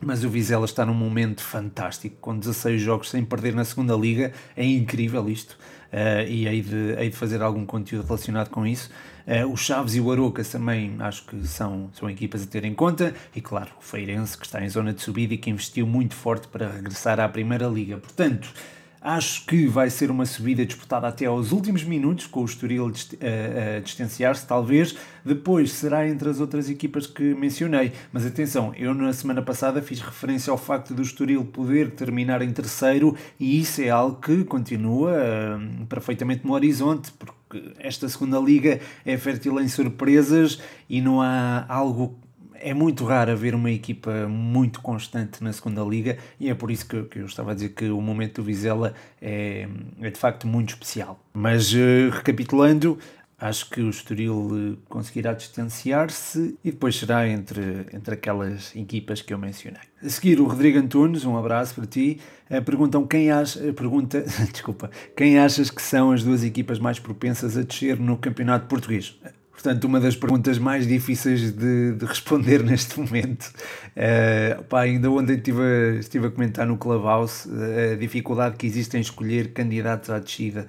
mas 0.00 0.24
o 0.24 0.28
Vizela 0.28 0.64
está 0.64 0.84
num 0.84 0.94
momento 0.94 1.42
fantástico, 1.42 2.16
com 2.20 2.38
16 2.38 2.80
jogos 2.80 3.10
sem 3.10 3.24
perder 3.24 3.54
na 3.54 3.64
segunda 3.64 3.94
liga, 3.94 4.32
é 4.56 4.64
incrível 4.64 5.28
isto, 5.28 5.52
uh, 5.92 6.28
e 6.28 6.46
hei 6.46 6.60
de, 6.60 6.94
hei 6.98 7.10
de 7.10 7.16
fazer 7.16 7.42
algum 7.42 7.64
conteúdo 7.64 8.06
relacionado 8.06 8.50
com 8.50 8.66
isso. 8.66 8.90
Uh, 9.26 9.50
o 9.50 9.56
Chaves 9.56 9.94
e 9.94 10.00
o 10.00 10.12
Arocas 10.12 10.48
também 10.50 10.96
acho 11.00 11.24
que 11.24 11.46
são, 11.46 11.88
são 11.94 12.10
equipas 12.10 12.42
a 12.42 12.46
ter 12.46 12.64
em 12.64 12.74
conta, 12.74 13.14
e 13.34 13.40
claro, 13.40 13.70
o 13.78 13.82
Feirense 13.82 14.36
que 14.36 14.44
está 14.44 14.62
em 14.62 14.68
zona 14.68 14.92
de 14.92 15.00
subida 15.00 15.34
e 15.34 15.38
que 15.38 15.50
investiu 15.50 15.86
muito 15.86 16.14
forte 16.14 16.48
para 16.48 16.70
regressar 16.70 17.18
à 17.18 17.28
Primeira 17.28 17.66
Liga. 17.66 17.96
Portanto, 17.96 18.52
Acho 19.04 19.44
que 19.44 19.66
vai 19.66 19.90
ser 19.90 20.10
uma 20.10 20.24
subida 20.24 20.64
disputada 20.64 21.06
até 21.06 21.26
aos 21.26 21.52
últimos 21.52 21.84
minutos, 21.84 22.26
com 22.26 22.40
o 22.40 22.46
Estoril 22.46 22.86
a, 22.86 23.76
a 23.76 23.80
distanciar-se, 23.80 24.46
talvez. 24.46 24.96
Depois 25.22 25.72
será 25.72 26.08
entre 26.08 26.26
as 26.30 26.40
outras 26.40 26.70
equipas 26.70 27.06
que 27.06 27.34
mencionei. 27.34 27.92
Mas 28.10 28.24
atenção, 28.24 28.72
eu 28.74 28.94
na 28.94 29.12
semana 29.12 29.42
passada 29.42 29.82
fiz 29.82 30.00
referência 30.00 30.50
ao 30.50 30.56
facto 30.56 30.94
do 30.94 31.02
Estoril 31.02 31.44
poder 31.44 31.90
terminar 31.90 32.40
em 32.40 32.50
terceiro 32.50 33.14
e 33.38 33.60
isso 33.60 33.82
é 33.82 33.90
algo 33.90 34.16
que 34.22 34.42
continua 34.42 35.12
uh, 35.12 35.84
perfeitamente 35.84 36.46
no 36.46 36.54
horizonte, 36.54 37.12
porque 37.12 37.74
esta 37.80 38.08
segunda 38.08 38.38
liga 38.38 38.80
é 39.04 39.18
fértil 39.18 39.60
em 39.60 39.68
surpresas 39.68 40.58
e 40.88 41.02
não 41.02 41.20
há 41.20 41.66
algo 41.68 42.18
é 42.64 42.72
muito 42.72 43.04
raro 43.04 43.30
haver 43.30 43.54
uma 43.54 43.70
equipa 43.70 44.26
muito 44.26 44.80
constante 44.80 45.44
na 45.44 45.52
segunda 45.52 45.82
liga 45.82 46.16
e 46.40 46.48
é 46.48 46.54
por 46.54 46.70
isso 46.70 46.88
que, 46.88 47.02
que 47.04 47.18
eu 47.18 47.26
estava 47.26 47.50
a 47.50 47.54
dizer 47.54 47.68
que 47.70 47.90
o 47.90 48.00
momento 48.00 48.36
do 48.36 48.42
Vizela 48.42 48.94
é, 49.20 49.68
é 50.00 50.10
de 50.10 50.18
facto 50.18 50.46
muito 50.46 50.70
especial. 50.70 51.20
Mas 51.34 51.74
uh, 51.74 52.08
recapitulando, 52.10 52.98
acho 53.38 53.68
que 53.68 53.82
o 53.82 53.90
Estoril 53.90 54.48
eh, 54.52 54.78
conseguirá 54.88 55.34
distanciar-se 55.34 56.56
e 56.64 56.70
depois 56.70 56.96
será 56.96 57.28
entre, 57.28 57.86
entre 57.92 58.14
aquelas 58.14 58.74
equipas 58.74 59.20
que 59.20 59.34
eu 59.34 59.38
mencionei. 59.38 59.82
A 60.02 60.08
seguir, 60.08 60.40
o 60.40 60.46
Rodrigo 60.46 60.78
Antunes, 60.78 61.26
um 61.26 61.36
abraço 61.36 61.74
para 61.74 61.84
ti. 61.84 62.18
Uh, 62.50 62.62
perguntam 62.62 63.06
quem 63.06 63.30
acha, 63.30 63.60
pergunta, 63.74 64.24
desculpa, 64.50 64.90
quem 65.14 65.38
achas 65.38 65.70
que 65.70 65.82
são 65.82 66.12
as 66.12 66.22
duas 66.22 66.42
equipas 66.42 66.78
mais 66.78 66.98
propensas 66.98 67.58
a 67.58 67.62
descer 67.62 67.98
no 67.98 68.16
campeonato 68.16 68.66
português? 68.66 69.18
Portanto, 69.64 69.84
uma 69.84 69.98
das 69.98 70.14
perguntas 70.14 70.58
mais 70.58 70.86
difíceis 70.86 71.50
de, 71.50 71.92
de 71.92 72.04
responder 72.04 72.60
neste 72.62 73.00
momento. 73.00 73.50
Uh, 73.96 74.62
pá, 74.64 74.82
ainda 74.82 75.10
ontem 75.10 75.36
estive 75.36 75.62
a, 75.62 76.00
estive 76.00 76.26
a 76.26 76.30
comentar 76.30 76.66
no 76.66 76.76
Clubhouse 76.76 77.48
uh, 77.48 77.94
a 77.94 77.96
dificuldade 77.96 78.56
que 78.56 78.66
existe 78.66 78.98
em 78.98 79.00
escolher 79.00 79.54
candidatos 79.54 80.10
à 80.10 80.18
descida 80.18 80.66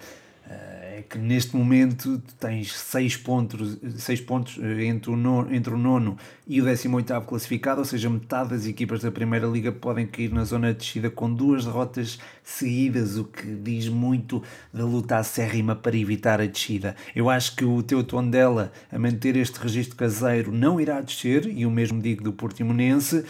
que 1.09 1.17
neste 1.17 1.55
momento 1.55 2.21
tens 2.39 2.73
6 2.73 3.17
pontos, 3.17 3.77
seis 3.97 4.19
pontos 4.19 4.59
eh, 4.61 4.85
entre, 4.85 5.11
o 5.11 5.15
nono, 5.15 5.53
entre 5.53 5.73
o 5.73 5.77
nono 5.77 6.17
e 6.47 6.61
o 6.61 6.65
18 6.65 7.21
classificado, 7.21 7.79
ou 7.79 7.85
seja, 7.85 8.09
metade 8.09 8.49
das 8.49 8.65
equipas 8.65 9.01
da 9.01 9.11
Primeira 9.11 9.47
Liga 9.47 9.71
podem 9.71 10.05
cair 10.05 10.31
na 10.31 10.43
zona 10.43 10.73
de 10.73 10.79
descida 10.79 11.09
com 11.09 11.31
duas 11.31 11.65
derrotas 11.65 12.19
seguidas, 12.43 13.17
o 13.17 13.25
que 13.25 13.45
diz 13.45 13.87
muito 13.87 14.41
da 14.73 14.83
luta 14.83 15.17
acérrima 15.17 15.75
para 15.75 15.95
evitar 15.95 16.41
a 16.41 16.45
descida. 16.45 16.95
Eu 17.15 17.29
acho 17.29 17.55
que 17.55 17.65
o 17.65 17.81
teu 17.81 18.03
Tondela, 18.03 18.71
a 18.91 18.99
manter 18.99 19.35
este 19.37 19.59
registro 19.59 19.95
caseiro, 19.95 20.51
não 20.51 20.79
irá 20.79 21.01
descer, 21.01 21.47
e 21.47 21.65
o 21.65 21.71
mesmo 21.71 22.01
digo 22.01 22.23
do 22.23 22.33
Portimonense. 22.33 23.23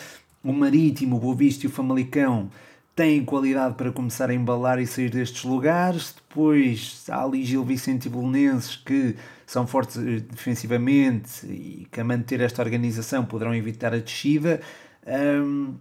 O 0.44 0.54
Marítimo, 0.54 1.16
o 1.16 1.20
Boa 1.20 1.36
Vista 1.36 1.66
e 1.66 1.68
o 1.68 1.72
Famalicão 1.72 2.50
têm 2.96 3.26
qualidade 3.26 3.76
para 3.76 3.92
começar 3.92 4.30
a 4.30 4.34
embalar 4.34 4.80
e 4.80 4.88
sair 4.88 5.10
destes 5.10 5.44
lugares. 5.44 6.16
Depois 6.16 7.04
há 7.10 7.24
ali 7.24 7.44
Gil 7.44 7.64
Vicente 7.64 8.06
e 8.06 8.10
Bolonenses 8.10 8.78
que 8.78 9.16
são 9.46 9.68
fortes 9.68 9.98
eh, 9.98 10.22
defensivamente 10.22 11.46
e 11.46 11.88
que 11.92 12.00
a 12.00 12.04
manter 12.04 12.40
esta 12.40 12.64
organização 12.64 13.26
poderão 13.26 13.54
evitar 13.54 13.94
a 13.94 13.98
descida. 13.98 14.62
Um, 15.06 15.76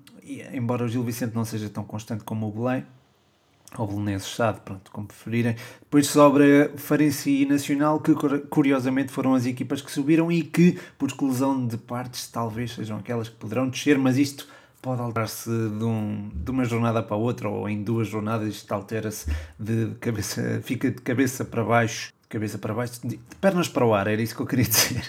embora 0.52 0.84
o 0.84 0.88
Gil 0.88 1.05
Vicente 1.05 1.34
não 1.34 1.44
seja 1.44 1.70
tão 1.70 1.84
constante 1.84 2.25
como 2.25 2.49
o 2.49 2.52
Belém, 2.52 2.84
ou 3.78 3.87
Belenenses 3.87 4.34
Sade, 4.34 4.61
pronto, 4.64 4.90
como 4.90 5.06
preferirem. 5.06 5.56
Depois 5.81 6.06
sobra 6.06 6.72
Farense 6.76 7.31
e 7.31 7.46
Nacional, 7.46 8.00
que 8.00 8.12
curiosamente 8.49 9.12
foram 9.12 9.34
as 9.34 9.46
equipas 9.46 9.81
que 9.81 9.90
subiram 9.90 10.31
e 10.31 10.43
que, 10.43 10.78
por 10.99 11.08
exclusão 11.08 11.66
de 11.66 11.76
partes, 11.76 12.28
talvez 12.28 12.75
sejam 12.75 12.99
aquelas 12.99 13.28
que 13.28 13.37
poderão 13.37 13.69
descer, 13.69 13.99
mas 13.99 14.16
isto 14.16 14.46
pode 14.85 15.01
alterar-se 15.01 15.49
de, 15.49 15.83
um, 15.83 16.31
de 16.35 16.51
uma 16.51 16.63
jornada 16.67 17.03
para 17.03 17.17
outra 17.17 17.49
ou 17.49 17.67
em 17.67 17.83
duas 17.83 18.07
jornadas 18.07 18.55
isto 18.55 18.71
altera-se 18.71 19.31
de 19.59 19.95
cabeça, 19.99 20.61
fica 20.63 20.91
de 20.91 21.01
cabeça 21.01 21.43
para 21.43 21.65
baixo, 21.65 22.13
cabeça 22.29 22.59
para 22.59 22.75
baixo, 22.75 23.01
de 23.03 23.19
pernas 23.41 23.67
para 23.67 23.87
o 23.87 23.95
ar, 23.95 24.07
era 24.09 24.21
isso 24.21 24.37
que 24.37 24.43
eu 24.43 24.47
queria 24.47 24.67
dizer. 24.69 25.03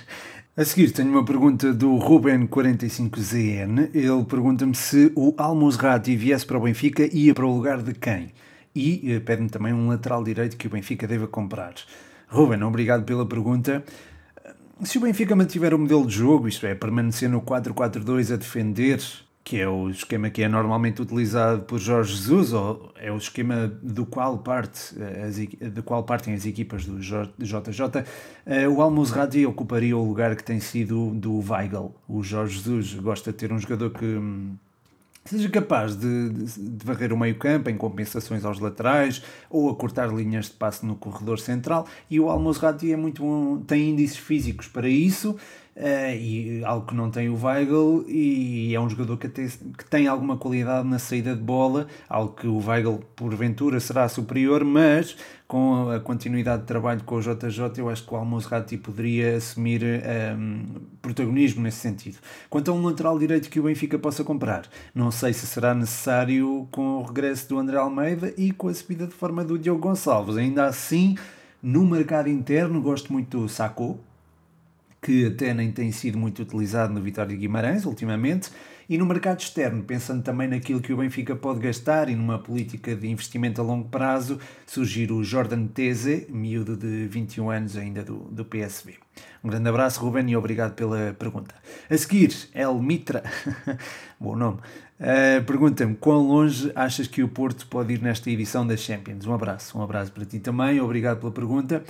A 0.56 0.64
seguir 0.64 0.92
tenho 0.92 1.10
uma 1.10 1.26
pergunta 1.26 1.74
do 1.74 1.90
Ruben45ZN. 1.98 3.90
Ele 3.94 4.24
pergunta-me 4.24 4.74
se 4.74 5.12
o 5.14 5.34
Almozrati 5.38 6.16
viesse 6.16 6.46
para 6.46 6.58
o 6.58 6.62
Benfica 6.62 7.14
ia 7.14 7.34
para 7.34 7.46
o 7.46 7.54
lugar 7.54 7.82
de 7.82 7.94
quem? 7.94 8.32
E 8.74 9.12
eh, 9.12 9.20
pede-me 9.20 9.50
também 9.50 9.74
um 9.74 9.90
lateral 9.90 10.24
direito 10.24 10.56
que 10.56 10.68
o 10.68 10.70
Benfica 10.70 11.06
deva 11.06 11.28
comprar. 11.28 11.74
Ruben, 12.30 12.64
obrigado 12.64 13.04
pela 13.04 13.26
pergunta. 13.26 13.84
Se 14.84 14.98
o 14.98 15.02
Benfica 15.02 15.36
mantiver 15.36 15.74
o 15.74 15.80
modelo 15.80 16.08
de 16.08 16.16
jogo, 16.16 16.48
isto 16.48 16.66
é, 16.66 16.74
permanecer 16.74 17.30
no 17.30 17.42
4-4-2 17.42 18.34
a 18.34 18.38
defender, 18.38 19.02
que 19.46 19.62
é 19.62 19.70
o 19.70 19.92
esquema 19.92 20.32
que 20.32 20.42
é 20.42 20.50
normalmente 20.50 21.04
utilizado 21.04 21.62
por 21.62 21.78
Jorge 21.78 22.16
Jesus, 22.16 22.52
ou 22.52 22.92
é 22.96 23.12
o 23.12 23.18
esquema 23.18 23.72
do 23.80 24.04
qual, 24.04 24.40
parte, 24.40 24.96
as, 25.24 25.38
do 25.72 25.84
qual 25.84 26.04
partem 26.04 26.34
as 26.34 26.48
equipas 26.48 26.84
do 26.84 27.00
JJ, 27.00 28.04
eh, 28.44 28.68
o 28.68 28.82
Al-Musrati 28.82 29.46
ocuparia 29.46 29.96
o 29.96 30.04
lugar 30.04 30.36
que 30.36 30.44
tem 30.44 30.60
sido 30.60 31.12
do 31.12 31.44
Weigl. 31.48 31.94
O 32.10 32.24
Jorge 32.24 32.56
Jesus 32.56 32.96
gosta 32.96 33.32
de 33.32 33.38
ter 33.38 33.54
um 33.54 33.60
jogador 33.60 33.92
que 33.92 34.04
hum, 34.04 34.56
seja 35.24 35.48
capaz 35.48 35.96
de, 35.96 36.30
de, 36.30 36.60
de 36.60 36.84
varrer 36.84 37.14
o 37.14 37.18
meio 37.18 37.36
campo 37.36 37.70
em 37.70 37.78
compensações 37.78 38.44
aos 38.44 38.60
laterais 38.60 39.22
ou 39.48 39.70
a 39.70 39.76
cortar 39.76 40.12
linhas 40.12 40.46
de 40.46 40.54
passe 40.54 40.84
no 40.84 40.96
corredor 40.96 41.38
central. 41.38 41.86
E 42.10 42.20
o 42.20 42.32
Al-Musrati 42.32 42.92
é 42.92 42.98
muito 42.98 43.62
tem 43.68 43.92
índices 43.92 44.18
físicos 44.18 44.68
para 44.68 44.90
isso 44.90 45.38
Uh, 45.76 46.16
e 46.16 46.62
algo 46.64 46.88
que 46.88 46.96
não 46.96 47.12
tem 47.12 47.28
o 47.28 47.36
Weigl 47.36 48.06
e 48.08 48.74
é 48.74 48.80
um 48.80 48.90
jogador 48.90 49.18
que, 49.18 49.28
até, 49.28 49.46
que 49.46 49.84
tem 49.90 50.08
alguma 50.08 50.38
qualidade 50.38 50.88
na 50.88 50.98
saída 50.98 51.36
de 51.36 51.42
bola, 51.42 51.88
algo 52.08 52.34
que 52.34 52.48
o 52.48 52.66
Weigl 52.66 53.04
porventura 53.14 53.78
será 53.82 54.08
superior, 54.08 54.64
mas 54.64 55.18
com 55.46 55.90
a 55.90 56.00
continuidade 56.00 56.62
de 56.62 56.68
trabalho 56.68 57.04
com 57.04 57.16
o 57.16 57.22
JJ 57.22 57.74
eu 57.78 57.90
acho 57.90 58.06
que 58.06 58.14
o 58.14 58.16
Almozrati 58.16 58.78
poderia 58.78 59.36
assumir 59.36 59.84
um, 59.84 59.86
ehm, 59.86 60.66
protagonismo 61.02 61.62
nesse 61.62 61.80
sentido. 61.80 62.20
Quanto 62.50 62.72
a 62.72 62.74
um 62.74 62.82
lateral 62.82 63.20
direito 63.20 63.50
que 63.50 63.60
o 63.60 63.64
Benfica 63.64 64.00
possa 64.00 64.24
comprar, 64.24 64.70
não 64.94 65.12
sei 65.12 65.34
se 65.34 65.46
será 65.46 65.74
necessário 65.74 66.70
com 66.72 67.00
o 67.00 67.04
regresso 67.04 67.50
do 67.50 67.60
André 67.60 67.76
Almeida 67.76 68.34
e 68.38 68.54
com 68.54 68.70
a 68.70 68.74
subida 68.74 69.08
de 69.08 69.14
forma 69.14 69.44
do 69.44 69.60
Diogo 69.60 69.82
Gonçalves, 69.82 70.38
ainda 70.38 70.68
assim 70.68 71.18
no 71.62 71.86
mercado 71.86 72.30
interno 72.30 72.82
gosto 72.82 73.12
muito 73.12 73.42
do 73.42 73.50
Sacco, 73.50 74.00
que 75.06 75.28
até 75.28 75.54
nem 75.54 75.72
tem 75.72 75.92
sido 75.92 76.18
muito 76.18 76.42
utilizado 76.42 76.92
no 76.92 77.00
Vitória 77.00 77.30
de 77.30 77.38
Guimarães 77.38 77.86
ultimamente, 77.86 78.50
e 78.90 78.98
no 78.98 79.06
mercado 79.06 79.40
externo, 79.40 79.84
pensando 79.84 80.24
também 80.24 80.48
naquilo 80.48 80.82
que 80.82 80.92
o 80.92 80.98
Benfica 80.98 81.36
pode 81.36 81.60
gastar 81.60 82.10
e 82.10 82.16
numa 82.16 82.40
política 82.40 82.96
de 82.96 83.08
investimento 83.08 83.62
a 83.62 83.64
longo 83.64 83.88
prazo, 83.88 84.40
surgir 84.66 85.12
o 85.12 85.24
Jordan 85.24 85.68
Teze, 85.68 86.26
miúdo 86.30 86.76
de 86.76 87.06
21 87.08 87.52
anos 87.52 87.78
ainda 87.78 88.04
do, 88.04 88.16
do 88.32 88.44
PSV. 88.44 88.96
Um 89.44 89.50
grande 89.50 89.70
abraço, 89.70 90.00
Ruben, 90.00 90.28
e 90.32 90.36
obrigado 90.36 90.74
pela 90.74 91.16
pergunta. 91.18 91.54
A 91.88 91.96
seguir, 91.96 92.36
El 92.52 92.80
Mitra, 92.80 93.24
bom 94.20 94.36
nome, 94.36 94.58
uh, 95.00 95.44
pergunta-me 95.46 95.96
quão 95.96 96.28
longe 96.28 96.72
achas 96.76 97.06
que 97.06 97.22
o 97.22 97.28
Porto 97.28 97.68
pode 97.68 97.94
ir 97.94 98.02
nesta 98.02 98.32
edição 98.32 98.66
da 98.66 98.76
Champions? 98.76 99.28
Um 99.28 99.34
abraço, 99.36 99.78
um 99.78 99.84
abraço 99.84 100.12
para 100.12 100.26
ti 100.26 100.40
também, 100.40 100.82
obrigado 100.82 101.20
pela 101.20 101.32
pergunta. 101.32 101.84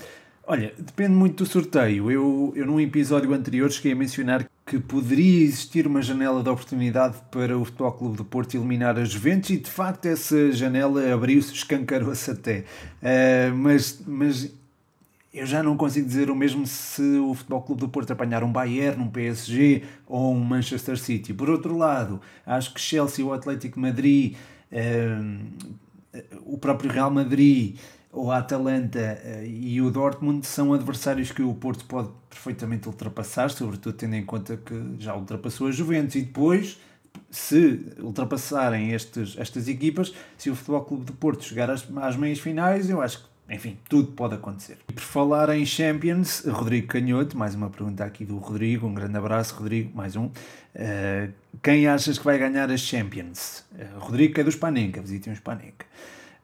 Olha, 0.48 0.74
depende 0.78 1.12
muito 1.12 1.44
do 1.44 1.50
sorteio. 1.50 2.12
Eu, 2.12 2.54
eu 2.56 2.68
num 2.68 2.80
episódio 2.80 3.34
anterior 3.34 3.72
cheguei 3.72 3.94
a 3.94 3.96
mencionar 3.96 4.48
que 4.64 4.78
poderia 4.78 5.44
existir 5.44 5.88
uma 5.88 6.04
janela 6.04 6.44
de 6.44 6.50
oportunidade 6.50 7.18
para 7.32 7.58
o 7.58 7.66
Futebol 7.66 7.92
Clube 7.94 8.18
do 8.18 8.26
Porto 8.26 8.56
eliminar 8.56 8.98
a 8.98 9.04
Juventus 9.06 9.50
e 9.50 9.58
de 9.58 9.70
facto 9.70 10.06
essa 10.06 10.52
janela 10.52 11.12
abriu-se, 11.12 11.52
escancarou-se 11.52 12.30
até. 12.30 12.60
Uh, 13.02 13.56
mas, 13.56 14.04
mas 14.06 14.54
eu 15.34 15.48
já 15.48 15.64
não 15.64 15.76
consigo 15.76 16.06
dizer 16.08 16.30
o 16.30 16.36
mesmo 16.36 16.68
se 16.68 17.02
o 17.18 17.34
Futebol 17.34 17.64
Clube 17.64 17.82
do 17.82 17.90
Porto 17.90 18.12
apanhar 18.12 18.44
um 18.44 18.52
Bayern, 18.52 19.02
um 19.02 19.10
PSG 19.10 19.82
ou 20.06 20.32
um 20.32 20.40
Manchester 20.40 20.98
City. 20.98 21.34
Por 21.34 21.50
outro 21.50 21.76
lado, 21.76 22.22
acho 22.46 22.72
que 22.72 22.80
Chelsea, 22.80 23.26
o 23.26 23.34
Atlético 23.34 23.80
Madrid, 23.80 24.36
uh, 24.72 26.22
o 26.46 26.56
próprio 26.60 26.92
Real 26.92 27.10
Madrid 27.10 27.78
o 28.16 28.32
Atalanta 28.32 29.00
eh, 29.00 29.46
e 29.46 29.82
o 29.82 29.92
Dortmund 29.92 30.48
são 30.48 30.74
adversários 30.74 31.32
que 31.32 31.42
o 31.42 31.54
Porto 31.54 31.86
pode 31.86 32.10
perfeitamente 32.30 32.88
ultrapassar, 32.88 33.50
sobretudo 33.50 33.96
tendo 33.96 34.16
em 34.16 34.26
conta 34.26 34.58
que 34.58 34.96
já 34.98 35.16
ultrapassou 35.16 35.68
a 35.68 35.72
Juventus 35.72 36.16
e 36.16 36.22
depois 36.22 36.80
se 37.30 37.82
ultrapassarem 38.00 38.92
estes, 38.92 39.38
estas 39.38 39.68
equipas, 39.68 40.14
se 40.38 40.50
o 40.50 40.56
Futebol 40.56 40.82
Clube 40.84 41.06
do 41.06 41.14
Porto 41.14 41.44
chegar 41.44 41.70
às, 41.70 41.86
às 41.98 42.16
meias 42.16 42.40
finais, 42.40 42.90
eu 42.90 43.02
acho 43.02 43.20
que 43.20 43.36
enfim, 43.48 43.78
tudo 43.88 44.12
pode 44.14 44.34
acontecer. 44.34 44.78
E 44.90 44.94
por 44.94 45.04
falar 45.04 45.50
em 45.50 45.64
Champions, 45.66 46.44
Rodrigo 46.48 46.88
Canhoto, 46.88 47.38
mais 47.38 47.54
uma 47.54 47.70
pergunta 47.70 48.04
aqui 48.04 48.26
do 48.26 48.38
Rodrigo, 48.38 48.88
um 48.88 48.94
grande 48.94 49.16
abraço, 49.18 49.54
Rodrigo, 49.56 49.96
mais 49.96 50.16
um. 50.16 50.26
Uh, 50.26 51.32
quem 51.62 51.88
achas 51.88 52.18
que 52.18 52.26
vai 52.26 52.40
ganhar 52.40 52.72
as 52.72 52.82
Champions? 52.82 53.64
Uh, 53.72 54.00
Rodrigo 54.00 54.40
é 54.40 54.44
do 54.44 54.52
Spanenka, 54.52 55.00
visitem 55.00 55.32
o 55.32 55.36
Spanenka. 55.36 55.86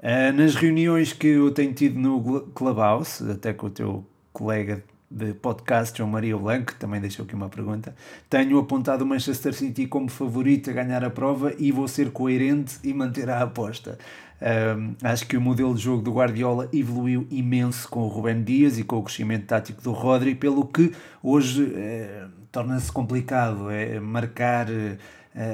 Uh, 0.02 0.34
nas 0.36 0.56
reuniões 0.56 1.14
que 1.14 1.28
eu 1.28 1.52
tenho 1.52 1.74
tido 1.74 2.00
no 2.00 2.42
Clubhouse, 2.56 3.30
até 3.30 3.54
com 3.54 3.68
o 3.68 3.70
teu 3.70 4.06
colega 4.34 4.84
de 5.12 5.34
podcast, 5.34 5.96
João 5.96 6.10
Maria 6.10 6.36
Blanco, 6.36 6.74
também 6.76 7.00
deixou 7.00 7.24
aqui 7.24 7.36
uma 7.36 7.50
pergunta, 7.50 7.94
tenho 8.28 8.58
apontado 8.58 9.04
o 9.04 9.08
Manchester 9.08 9.54
City 9.54 9.86
como 9.86 10.10
favorito 10.10 10.72
a 10.72 10.74
ganhar 10.74 11.04
a 11.04 11.10
prova 11.10 11.54
e 11.60 11.72
vou 11.72 11.88
ser 11.88 12.12
coerente 12.12 12.80
e 12.84 12.94
manter 12.94 13.30
a 13.30 13.44
aposta. 13.44 14.00
Uh, 14.42 14.96
acho 15.04 15.28
que 15.28 15.38
o 15.38 15.42
modelo 15.42 15.76
de 15.76 15.82
jogo 15.82 16.02
do 16.02 16.12
Guardiola 16.12 16.68
evoluiu 16.74 17.28
imenso 17.30 17.88
com 17.88 18.00
o 18.00 18.08
Rubén 18.08 18.42
Dias 18.42 18.80
e 18.80 18.84
com 18.84 18.98
o 18.98 19.04
crescimento 19.04 19.46
tático 19.46 19.84
do 19.84 19.92
Rodri, 19.92 20.34
pelo 20.34 20.66
que 20.66 20.92
hoje 21.22 21.62
uh, 21.62 22.28
torna-se 22.52 22.92
complicado 22.92 23.70
é, 23.70 24.00
marcar 24.00 24.66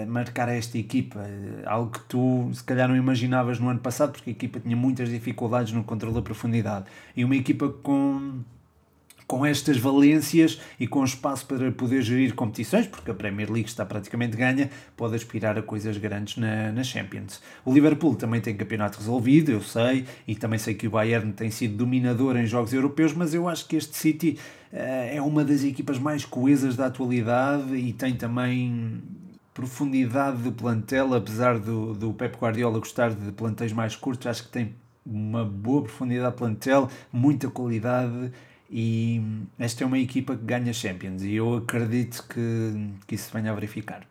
marcar 0.07 0.49
esta 0.49 0.77
equipa. 0.77 1.19
Algo 1.65 1.91
que 1.91 1.99
tu 2.01 2.49
se 2.53 2.63
calhar 2.63 2.87
não 2.87 2.95
imaginavas 2.95 3.59
no 3.59 3.69
ano 3.69 3.79
passado, 3.79 4.11
porque 4.11 4.29
a 4.29 4.33
equipa 4.33 4.59
tinha 4.59 4.75
muitas 4.75 5.09
dificuldades 5.09 5.71
no 5.73 5.83
controle 5.83 6.15
da 6.15 6.21
profundidade. 6.21 6.85
E 7.15 7.23
uma 7.23 7.35
equipa 7.35 7.69
com 7.69 8.43
com 9.27 9.45
estas 9.45 9.77
valências 9.77 10.59
e 10.79 10.87
com 10.87 11.03
espaço 11.03 11.45
para 11.45 11.69
poder 11.71 12.01
gerir 12.01 12.33
competições, 12.33 12.87
porque 12.87 13.11
a 13.11 13.13
Premier 13.13 13.51
League 13.51 13.67
está 13.67 13.85
praticamente 13.85 14.37
ganha, 14.37 14.69
pode 14.95 15.15
aspirar 15.15 15.57
a 15.57 15.61
coisas 15.61 15.97
grandes 15.97 16.37
na, 16.37 16.71
na 16.71 16.81
Champions. 16.81 17.41
O 17.65 17.73
Liverpool 17.73 18.15
também 18.15 18.39
tem 18.39 18.55
campeonato 18.55 18.99
resolvido, 18.99 19.51
eu 19.51 19.61
sei, 19.61 20.05
e 20.25 20.33
também 20.33 20.57
sei 20.57 20.73
que 20.73 20.87
o 20.87 20.91
Bayern 20.91 21.33
tem 21.33 21.51
sido 21.51 21.75
dominador 21.75 22.37
em 22.37 22.45
jogos 22.45 22.73
europeus, 22.73 23.13
mas 23.13 23.33
eu 23.33 23.49
acho 23.49 23.67
que 23.67 23.75
este 23.75 23.97
City 23.97 24.39
uh, 24.71 24.77
é 25.11 25.21
uma 25.21 25.43
das 25.43 25.63
equipas 25.65 25.99
mais 25.99 26.23
coesas 26.23 26.77
da 26.77 26.85
atualidade 26.85 27.75
e 27.75 27.91
tem 27.91 28.15
também 28.15 29.01
profundidade 29.57 30.43
do 30.43 30.51
plantel, 30.51 31.15
apesar 31.15 31.57
do, 31.57 31.95
do 31.95 32.13
Pep 32.13 32.37
Guardiola 32.37 32.77
gostar 32.77 33.09
de 33.09 33.31
plantéis 33.31 33.73
mais 33.73 33.95
curtos, 33.95 34.27
acho 34.27 34.43
que 34.43 34.49
tem 34.49 34.75
uma 35.03 35.43
boa 35.43 35.81
profundidade 35.81 36.29
de 36.29 36.37
plantel, 36.37 36.87
muita 37.11 37.49
qualidade 37.49 38.31
e 38.69 39.19
esta 39.57 39.83
é 39.83 39.87
uma 39.87 39.97
equipa 39.97 40.35
que 40.35 40.43
ganha 40.43 40.71
Champions 40.71 41.23
e 41.23 41.33
eu 41.33 41.55
acredito 41.55 42.23
que, 42.29 42.91
que 43.07 43.15
isso 43.15 43.31
venha 43.33 43.51
a 43.51 43.55
verificar. 43.55 44.01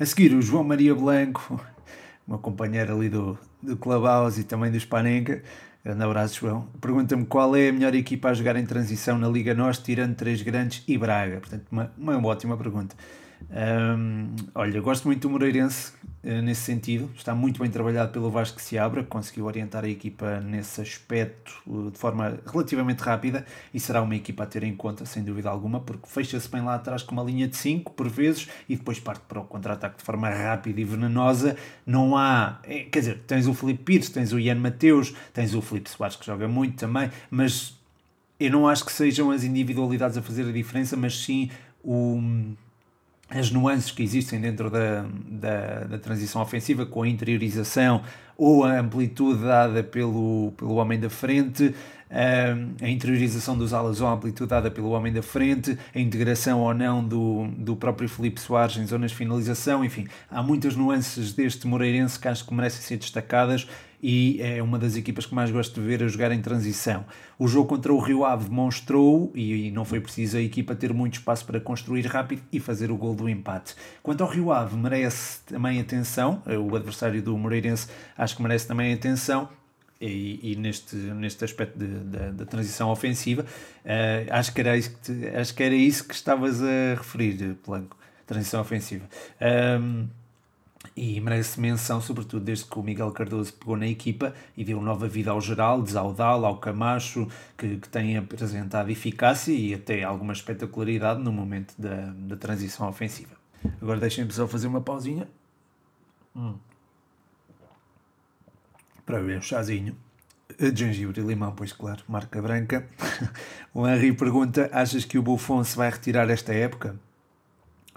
A 0.00 0.06
seguir, 0.06 0.32
o 0.32 0.40
João 0.40 0.64
Maria 0.64 0.94
Blanco, 0.94 1.60
uma 2.26 2.38
companheira 2.38 2.94
ali 2.94 3.10
do, 3.10 3.38
do 3.62 3.76
Clubhouse 3.76 4.40
e 4.40 4.44
também 4.44 4.72
do 4.72 4.80
Spanenka, 4.80 5.42
grande 5.84 6.02
abraço 6.02 6.40
João, 6.40 6.68
pergunta-me 6.80 7.26
qual 7.26 7.54
é 7.54 7.68
a 7.68 7.72
melhor 7.72 7.94
equipa 7.94 8.30
a 8.30 8.34
jogar 8.34 8.56
em 8.56 8.64
transição 8.64 9.18
na 9.18 9.28
Liga 9.28 9.52
Norte, 9.52 9.82
tirando 9.82 10.14
três 10.14 10.40
grandes 10.40 10.82
e 10.88 10.96
Braga. 10.96 11.38
Portanto, 11.38 11.66
uma, 11.70 11.92
uma 11.98 12.26
ótima 12.26 12.56
pergunta. 12.56 12.96
Um, 13.50 14.34
olha, 14.54 14.80
gosto 14.80 15.06
muito 15.06 15.22
do 15.22 15.30
Moreirense 15.30 15.92
uh, 16.24 16.42
nesse 16.42 16.62
sentido, 16.62 17.08
está 17.14 17.34
muito 17.34 17.60
bem 17.60 17.70
trabalhado 17.70 18.10
pelo 18.10 18.28
Vasco 18.28 18.60
Seabra, 18.60 19.04
conseguiu 19.04 19.46
orientar 19.46 19.84
a 19.84 19.88
equipa 19.88 20.40
nesse 20.40 20.80
aspecto 20.80 21.52
uh, 21.66 21.90
de 21.90 21.98
forma 21.98 22.40
relativamente 22.44 23.00
rápida 23.00 23.46
e 23.72 23.78
será 23.78 24.02
uma 24.02 24.16
equipa 24.16 24.42
a 24.42 24.46
ter 24.46 24.64
em 24.64 24.74
conta, 24.74 25.04
sem 25.04 25.22
dúvida 25.22 25.48
alguma, 25.48 25.80
porque 25.80 26.08
fecha-se 26.08 26.50
bem 26.50 26.62
lá 26.62 26.74
atrás 26.74 27.02
com 27.02 27.12
uma 27.12 27.22
linha 27.22 27.46
de 27.46 27.56
5 27.56 27.92
por 27.92 28.08
vezes 28.08 28.48
e 28.68 28.76
depois 28.76 28.98
parte 28.98 29.22
para 29.28 29.40
o 29.40 29.44
contra-ataque 29.44 29.98
de 29.98 30.02
forma 30.02 30.28
rápida 30.28 30.80
e 30.80 30.84
venenosa. 30.84 31.56
Não 31.86 32.16
há, 32.16 32.58
é, 32.64 32.80
quer 32.80 32.98
dizer, 32.98 33.22
tens 33.26 33.46
o 33.46 33.54
Felipe 33.54 33.84
Pires, 33.84 34.08
tens 34.08 34.32
o 34.32 34.40
Ian 34.40 34.56
Mateus, 34.56 35.14
tens 35.32 35.54
o 35.54 35.62
Felipe 35.62 35.88
Soares 35.88 36.16
que 36.16 36.26
joga 36.26 36.48
muito 36.48 36.76
também, 36.76 37.10
mas 37.30 37.78
eu 38.40 38.50
não 38.50 38.68
acho 38.68 38.84
que 38.84 38.92
sejam 38.92 39.30
as 39.30 39.44
individualidades 39.44 40.18
a 40.18 40.22
fazer 40.22 40.48
a 40.48 40.52
diferença, 40.52 40.96
mas 40.96 41.16
sim 41.16 41.48
o 41.82 42.20
as 43.28 43.50
nuances 43.50 43.90
que 43.90 44.02
existem 44.02 44.40
dentro 44.40 44.70
da, 44.70 45.04
da, 45.28 45.80
da, 45.84 45.98
transição 45.98 46.40
ofensiva, 46.40 46.86
com 46.86 47.02
a 47.02 47.08
interiorização 47.08 48.02
ou 48.36 48.64
a 48.64 48.78
amplitude 48.78 49.42
dada 49.42 49.82
pelo, 49.82 50.52
pelo 50.56 50.74
homem 50.74 51.00
da 51.00 51.10
frente, 51.10 51.74
a 52.08 52.88
interiorização 52.88 53.58
dos 53.58 53.72
alas 53.72 54.00
ou 54.00 54.06
a 54.06 54.12
amplitude 54.12 54.48
dada 54.48 54.70
pelo 54.70 54.90
homem 54.90 55.12
da 55.12 55.22
frente, 55.22 55.76
a 55.94 55.98
integração 55.98 56.60
ou 56.60 56.72
não 56.72 57.04
do, 57.04 57.48
do 57.58 57.74
próprio 57.74 58.08
Felipe 58.08 58.40
Soares 58.40 58.76
em 58.76 58.86
zonas 58.86 59.10
de 59.10 59.16
finalização, 59.16 59.84
enfim, 59.84 60.06
há 60.30 60.42
muitas 60.42 60.76
nuances 60.76 61.32
deste 61.32 61.66
Moreirense 61.66 62.18
que 62.18 62.28
acho 62.28 62.46
que 62.46 62.54
merecem 62.54 62.82
ser 62.82 62.96
destacadas 62.96 63.66
e 64.08 64.40
é 64.40 64.62
uma 64.62 64.78
das 64.78 64.94
equipas 64.94 65.26
que 65.26 65.34
mais 65.34 65.50
gosto 65.50 65.80
de 65.80 65.84
ver 65.84 66.00
a 66.00 66.06
jogar 66.06 66.30
em 66.30 66.40
transição. 66.40 67.04
O 67.36 67.48
jogo 67.48 67.70
contra 67.70 67.92
o 67.92 67.98
Rio 67.98 68.24
Ave 68.24 68.44
demonstrou, 68.44 69.32
e 69.34 69.68
não 69.72 69.84
foi 69.84 69.98
preciso 69.98 70.36
a 70.36 70.40
equipa 70.40 70.76
ter 70.76 70.94
muito 70.94 71.14
espaço 71.14 71.44
para 71.44 71.58
construir 71.58 72.06
rápido 72.06 72.40
e 72.52 72.60
fazer 72.60 72.92
o 72.92 72.96
gol 72.96 73.16
do 73.16 73.28
empate. 73.28 73.74
Quanto 74.04 74.22
ao 74.22 74.30
Rio 74.30 74.52
Ave, 74.52 74.76
merece 74.76 75.40
também 75.46 75.80
atenção, 75.80 76.40
o 76.46 76.76
adversário 76.76 77.20
do 77.20 77.36
Moreirense 77.36 77.88
acho 78.16 78.36
que 78.36 78.42
merece 78.44 78.68
também 78.68 78.94
atenção, 78.94 79.48
e, 80.00 80.52
e, 80.52 80.54
neste, 80.54 80.94
neste 80.94 81.44
aspecto 81.44 81.76
da 81.76 82.44
transição 82.44 82.90
ofensiva, 82.90 83.42
uh, 83.42 84.30
acho, 84.30 84.52
que 84.52 84.60
era 84.60 84.76
isso 84.76 84.96
que 85.02 85.26
acho 85.28 85.54
que 85.54 85.62
era 85.64 85.74
isso 85.74 86.06
que 86.06 86.14
estavas 86.14 86.62
a 86.62 86.94
referir, 86.96 87.56
Blanco, 87.66 87.96
transição 88.24 88.60
ofensiva. 88.60 89.04
Um, 89.80 90.06
e 90.94 91.20
merece 91.20 91.60
menção, 91.60 92.00
sobretudo 92.00 92.44
desde 92.44 92.64
que 92.66 92.78
o 92.78 92.82
Miguel 92.82 93.10
Cardoso 93.12 93.52
pegou 93.54 93.76
na 93.76 93.86
equipa 93.86 94.34
e 94.56 94.64
deu 94.64 94.80
nova 94.80 95.08
vida 95.08 95.30
ao 95.30 95.40
geral, 95.40 95.82
desaudal, 95.82 96.44
ao 96.44 96.58
Camacho, 96.58 97.28
que, 97.56 97.78
que 97.78 97.88
tem 97.88 98.16
apresentado 98.16 98.90
eficácia 98.90 99.52
e 99.52 99.74
até 99.74 100.02
alguma 100.04 100.32
espetacularidade 100.32 101.22
no 101.22 101.32
momento 101.32 101.74
da, 101.78 102.12
da 102.14 102.36
transição 102.36 102.88
ofensiva. 102.88 103.34
Agora 103.80 103.98
deixem-me 103.98 104.32
só 104.32 104.46
fazer 104.46 104.66
uma 104.66 104.80
pausinha. 104.80 105.28
Hum. 106.34 106.54
Para 109.04 109.20
ver 109.20 109.38
um 109.38 109.42
chazinho. 109.42 109.96
De 110.58 110.74
gengibre 110.74 111.20
e 111.20 111.24
limão, 111.24 111.52
pois 111.52 111.72
claro, 111.72 112.02
marca 112.08 112.40
branca. 112.40 112.88
o 113.74 113.86
Henri 113.86 114.12
pergunta: 114.12 114.70
achas 114.72 115.04
que 115.04 115.18
o 115.18 115.22
Buffon 115.22 115.62
se 115.64 115.76
vai 115.76 115.90
retirar 115.90 116.30
esta 116.30 116.54
época? 116.54 116.96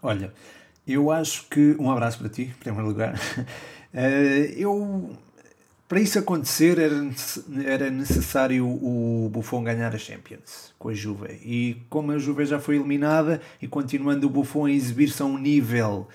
Olha, 0.01 0.34
eu 0.93 1.12
acho 1.12 1.48
que. 1.50 1.75
Um 1.79 1.91
abraço 1.91 2.19
para 2.19 2.29
ti, 2.29 2.43
em 2.43 2.60
primeiro 2.60 2.88
lugar. 2.88 3.15
Uh, 3.93 4.53
eu. 4.58 5.17
Para 5.88 6.00
isso 6.00 6.19
acontecer 6.19 6.77
era, 6.77 7.89
necessário 7.89 8.63
o 8.67 9.27
Buffon 9.34 9.63
ganhar 9.63 9.96
a 9.96 9.98
Champions 9.98 10.72
com 10.77 10.89
a 10.89 10.93
Juve. 10.93 11.39
E 11.43 11.81
como 11.89 12.12
a 12.12 12.19
Juve 12.19 12.46
já 12.46 12.60
foi 12.60 12.75
eliminada 12.75 13.41
e 13.60 13.67
continuando 13.67 14.27
o 14.27 14.29
Buffon 14.29 14.67
a 14.67 14.72
exibir-se 14.72 15.19
a 15.24 15.25
um 15.25 15.36
nível 15.36 16.08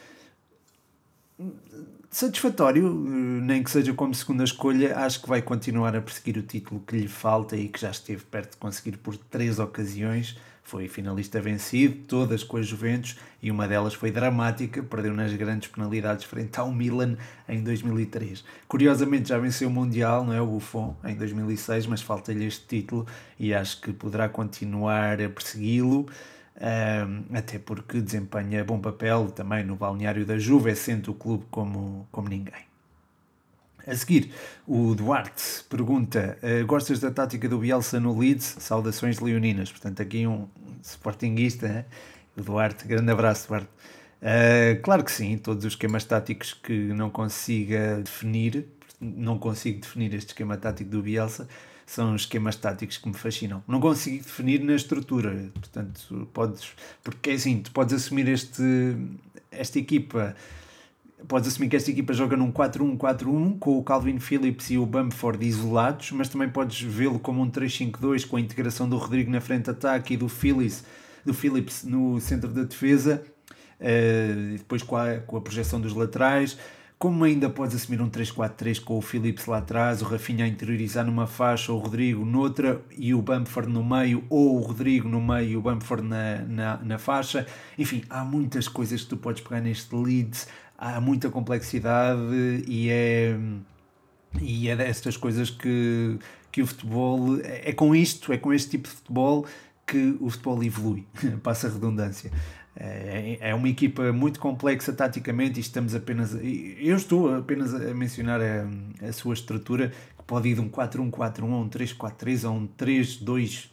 satisfatório, 2.09 2.89
nem 2.89 3.65
que 3.65 3.71
seja 3.71 3.93
como 3.93 4.15
segunda 4.15 4.45
escolha, 4.45 4.97
acho 4.97 5.21
que 5.21 5.29
vai 5.29 5.43
continuar 5.43 5.97
a 5.97 6.01
perseguir 6.01 6.39
o 6.39 6.43
título 6.43 6.81
que 6.87 6.97
lhe 6.97 7.09
falta 7.09 7.57
e 7.57 7.67
que 7.67 7.81
já 7.81 7.91
esteve 7.91 8.23
perto 8.25 8.53
de 8.53 8.57
conseguir 8.59 8.97
por 8.99 9.17
três 9.17 9.59
ocasiões 9.59 10.37
foi 10.65 10.89
finalista 10.89 11.41
vencido, 11.41 12.07
todas 12.09 12.43
com 12.43 12.57
a 12.57 12.63
Juventus, 12.63 13.17
e 13.43 13.51
uma 13.51 13.69
delas 13.69 13.93
foi 13.93 14.11
dramática, 14.11 14.83
perdeu 14.83 15.13
nas 15.13 15.33
grandes 15.35 15.69
penalidades 15.69 16.25
frente 16.25 16.59
ao 16.59 16.73
Milan 16.73 17.17
em 17.47 17.63
2003. 17.63 18.43
Curiosamente 18.67 19.29
já 19.29 19.39
venceu 19.39 19.69
o 19.69 19.71
Mundial, 19.71 20.25
não 20.25 20.33
é 20.33 20.41
o 20.41 20.47
Buffon, 20.47 20.97
em 21.05 21.15
2006, 21.15 21.87
mas 21.87 22.01
falta-lhe 22.01 22.47
este 22.47 22.67
título 22.67 23.07
e 23.39 23.53
acho 23.53 23.81
que 23.83 23.93
poderá 23.93 24.29
continuar 24.29 25.21
a 25.21 25.29
persegui-lo. 25.29 26.07
Um, 26.57 27.37
até 27.37 27.59
porque 27.59 28.01
desempenha 28.01 28.65
bom 28.65 28.81
papel 28.81 29.31
também 29.33 29.65
no 29.65 29.77
balneário 29.77 30.25
da 30.25 30.39
Juve, 30.39 30.75
sendo 30.75 31.11
o 31.11 31.15
clube 31.15 31.45
como, 31.51 32.09
como 32.11 32.29
ninguém. 32.29 32.74
A 33.87 33.95
seguir, 33.95 34.33
o 34.67 34.95
Duarte 34.95 35.63
pergunta: 35.69 36.39
uh, 36.43 36.67
Gostas 36.67 37.01
da 37.01 37.11
tática 37.11 37.49
do 37.49 37.59
Bielsa 37.59 38.01
no 38.01 38.19
Leeds? 38.19 38.57
Saudações 38.59 39.21
leoninas. 39.21 39.71
Portanto, 39.71 40.01
aqui 40.01 40.27
um 40.27 40.49
sportinguista, 40.83 41.87
o 42.37 42.43
Duarte. 42.43 42.87
Grande 42.87 43.11
abraço, 43.13 43.49
Duarte. 43.49 43.69
Uh, 44.23 44.81
claro 44.83 45.05
que 45.05 45.13
sim, 45.13 45.37
todos 45.37 45.67
os 45.67 45.75
esquemas 45.75 46.05
táticos 46.05 46.55
que 46.55 46.73
não 46.73 47.11
consiga 47.11 48.01
definir, 48.03 48.67
não 48.99 49.39
consigo 49.39 49.81
definir 49.83 50.15
este 50.15 50.29
esquema 50.29 50.57
tático 50.57 50.89
do 50.89 51.03
Bielsa, 51.03 51.47
são 51.85 52.17
esquemas 52.17 52.57
táticos 52.57 52.97
que 52.97 53.07
me 53.07 53.15
fascinam. 53.15 53.63
Não 53.69 53.81
consigo 53.81 54.25
definir 54.25 54.65
na 54.65 54.75
estrutura, 54.75 55.51
portanto, 55.53 56.27
podes, 56.33 56.73
porque 57.03 57.31
é 57.31 57.35
assim, 57.35 57.59
tu 57.61 57.71
podes 57.71 57.93
assumir 57.93 58.29
este, 58.29 58.97
esta 59.51 59.79
equipa 59.79 60.35
podes 61.29 61.49
assumir 61.49 61.69
que 61.69 61.77
esta 61.77 61.91
equipa 61.91 62.13
joga 62.13 62.37
num 62.37 62.53
4-1-4-1 62.53 63.59
com 63.59 63.79
o 63.79 63.83
Calvin 63.83 64.19
Phillips 64.19 64.71
e 64.71 64.79
o 64.79 64.87
Bamford 64.87 65.45
isolados, 65.47 66.13
mas 66.13 66.29
também 66.29 66.49
podes 66.49 66.81
vê-lo 66.81 67.19
como 67.19 67.43
um 67.43 67.51
3-5-2 67.51 68.27
com 68.27 68.37
a 68.37 68.41
integração 68.41 68.89
do 68.89 68.97
Rodrigo 68.97 69.31
na 69.31 69.41
frente 69.41 69.65
de 69.65 69.71
ataque 69.71 70.15
e 70.15 70.17
do 70.17 70.29
Phillips, 70.29 70.85
do 71.25 71.35
Phillips 71.35 71.85
no 71.85 72.21
centro 72.21 72.51
da 72.51 72.63
defesa, 72.63 73.23
uh, 73.81 74.57
depois 74.57 74.83
com 74.83 74.97
a, 74.97 75.19
com 75.19 75.37
a 75.37 75.41
projeção 75.41 75.81
dos 75.81 75.95
laterais. 75.95 76.57
Como 76.97 77.23
ainda 77.25 77.51
podes 77.51 77.75
assumir 77.75 78.01
um 78.01 78.09
3-4-3 78.09 78.81
com 78.83 78.97
o 78.97 79.03
Phillips 79.03 79.45
lá 79.45 79.59
atrás, 79.59 80.01
o 80.01 80.07
Rafinha 80.07 80.45
a 80.45 80.49
interiorizar 80.49 81.05
numa 81.05 81.27
faixa, 81.27 81.71
o 81.71 81.77
Rodrigo 81.77 82.25
noutra 82.25 82.81
e 82.97 83.13
o 83.13 83.21
Bamford 83.21 83.71
no 83.71 83.85
meio, 83.85 84.25
ou 84.31 84.57
o 84.57 84.61
Rodrigo 84.61 85.07
no 85.07 85.21
meio 85.21 85.51
e 85.51 85.57
o 85.57 85.61
Bamford 85.61 86.07
na, 86.07 86.39
na, 86.49 86.77
na 86.79 86.99
faixa. 86.99 87.47
Enfim, 87.77 88.05
há 88.09 88.25
muitas 88.25 88.69
coisas 88.69 89.03
que 89.03 89.09
tu 89.09 89.17
podes 89.19 89.43
pegar 89.43 89.61
neste 89.61 89.95
Leeds 89.95 90.49
há 90.79 91.01
muita 91.01 91.31
complexidade 91.31 92.21
e 92.67 92.91
é, 92.91 93.37
e 94.41 94.69
é 94.69 94.77
destas 94.77 95.17
coisas 95.17 95.51
que, 95.51 96.19
que 96.51 96.63
o 96.63 96.67
futebol. 96.67 97.41
É, 97.41 97.71
é 97.71 97.73
com 97.73 97.95
isto, 97.95 98.33
é 98.33 98.39
com 98.39 98.53
este 98.53 98.71
tipo 98.71 98.89
de 98.89 98.95
futebol 98.95 99.47
que 99.87 100.17
o 100.21 100.31
futebol 100.31 100.63
evolui, 100.63 101.07
passa 101.43 101.69
a 101.69 101.71
redundância. 101.71 102.31
É, 102.77 103.39
é 103.41 103.55
uma 103.55 103.69
equipa 103.69 104.13
muito 104.13 104.41
complexa 104.41 104.93
taticamente 104.93 105.59
e 105.59 105.61
estamos 105.61 105.95
apenas. 105.95 106.35
Eu 106.35 106.97
estou 106.97 107.35
apenas 107.37 107.73
a 107.75 107.95
mencionar 107.95 108.41
a, 108.41 109.07
a 109.07 109.13
sua 109.13 109.35
estrutura, 109.35 109.93
que 110.17 110.25
pode 110.27 110.49
ir 110.49 110.55
de 110.55 110.61
um 110.61 110.69
4-1-4-1 110.69 111.43
a 111.43 111.57
um 111.57 111.69
3-4-3 111.69 112.45
a 112.45 112.51
um 112.51 112.67
3-2. 112.67 113.71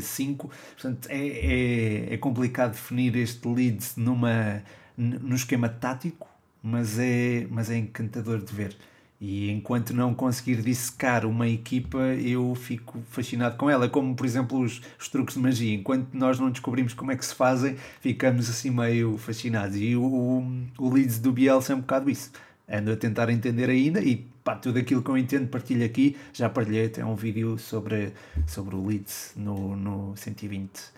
5, 0.00 0.50
portanto 0.72 1.06
é, 1.10 1.18
é, 1.18 2.14
é 2.14 2.16
complicado 2.16 2.72
definir 2.72 3.14
este 3.14 3.46
Leeds 3.46 3.96
numa, 3.96 4.62
no 4.96 5.36
esquema 5.36 5.68
tático, 5.68 6.26
mas 6.66 6.98
é, 6.98 7.46
mas 7.48 7.70
é 7.70 7.76
encantador 7.78 8.40
de 8.40 8.52
ver. 8.52 8.76
E 9.20 9.50
enquanto 9.50 9.94
não 9.94 10.12
conseguir 10.12 10.60
dissecar 10.60 11.24
uma 11.24 11.48
equipa, 11.48 11.98
eu 11.98 12.54
fico 12.54 13.00
fascinado 13.08 13.56
com 13.56 13.70
ela. 13.70 13.88
Como, 13.88 14.14
por 14.16 14.26
exemplo, 14.26 14.60
os, 14.60 14.82
os, 15.00 15.08
truques 15.08 15.36
de 15.36 15.40
magia. 15.40 15.74
Enquanto 15.74 16.12
nós 16.12 16.38
não 16.40 16.50
descobrimos 16.50 16.92
como 16.92 17.12
é 17.12 17.16
que 17.16 17.24
se 17.24 17.34
fazem, 17.34 17.76
ficamos 18.00 18.50
assim 18.50 18.70
meio 18.70 19.16
fascinados. 19.16 19.76
E 19.76 19.94
o, 19.96 20.02
o, 20.02 20.66
o 20.78 20.92
Leeds 20.92 21.18
do 21.20 21.32
Bielsa 21.32 21.72
é 21.72 21.76
um 21.76 21.80
bocado 21.80 22.10
isso. 22.10 22.32
Ando 22.68 22.90
a 22.92 22.96
tentar 22.96 23.30
entender 23.30 23.70
ainda 23.70 24.00
e 24.00 24.16
pá, 24.42 24.56
tudo 24.56 24.78
aquilo 24.78 25.02
que 25.02 25.08
eu 25.08 25.16
entendo 25.16 25.48
partilho 25.48 25.86
aqui. 25.86 26.16
Já 26.32 26.50
partilhei 26.50 26.86
até 26.86 27.04
um 27.04 27.14
vídeo 27.14 27.58
sobre, 27.58 28.12
sobre 28.46 28.74
o 28.74 28.84
Leeds 28.84 29.32
no, 29.36 29.76
no 29.76 30.16
120 30.16 30.95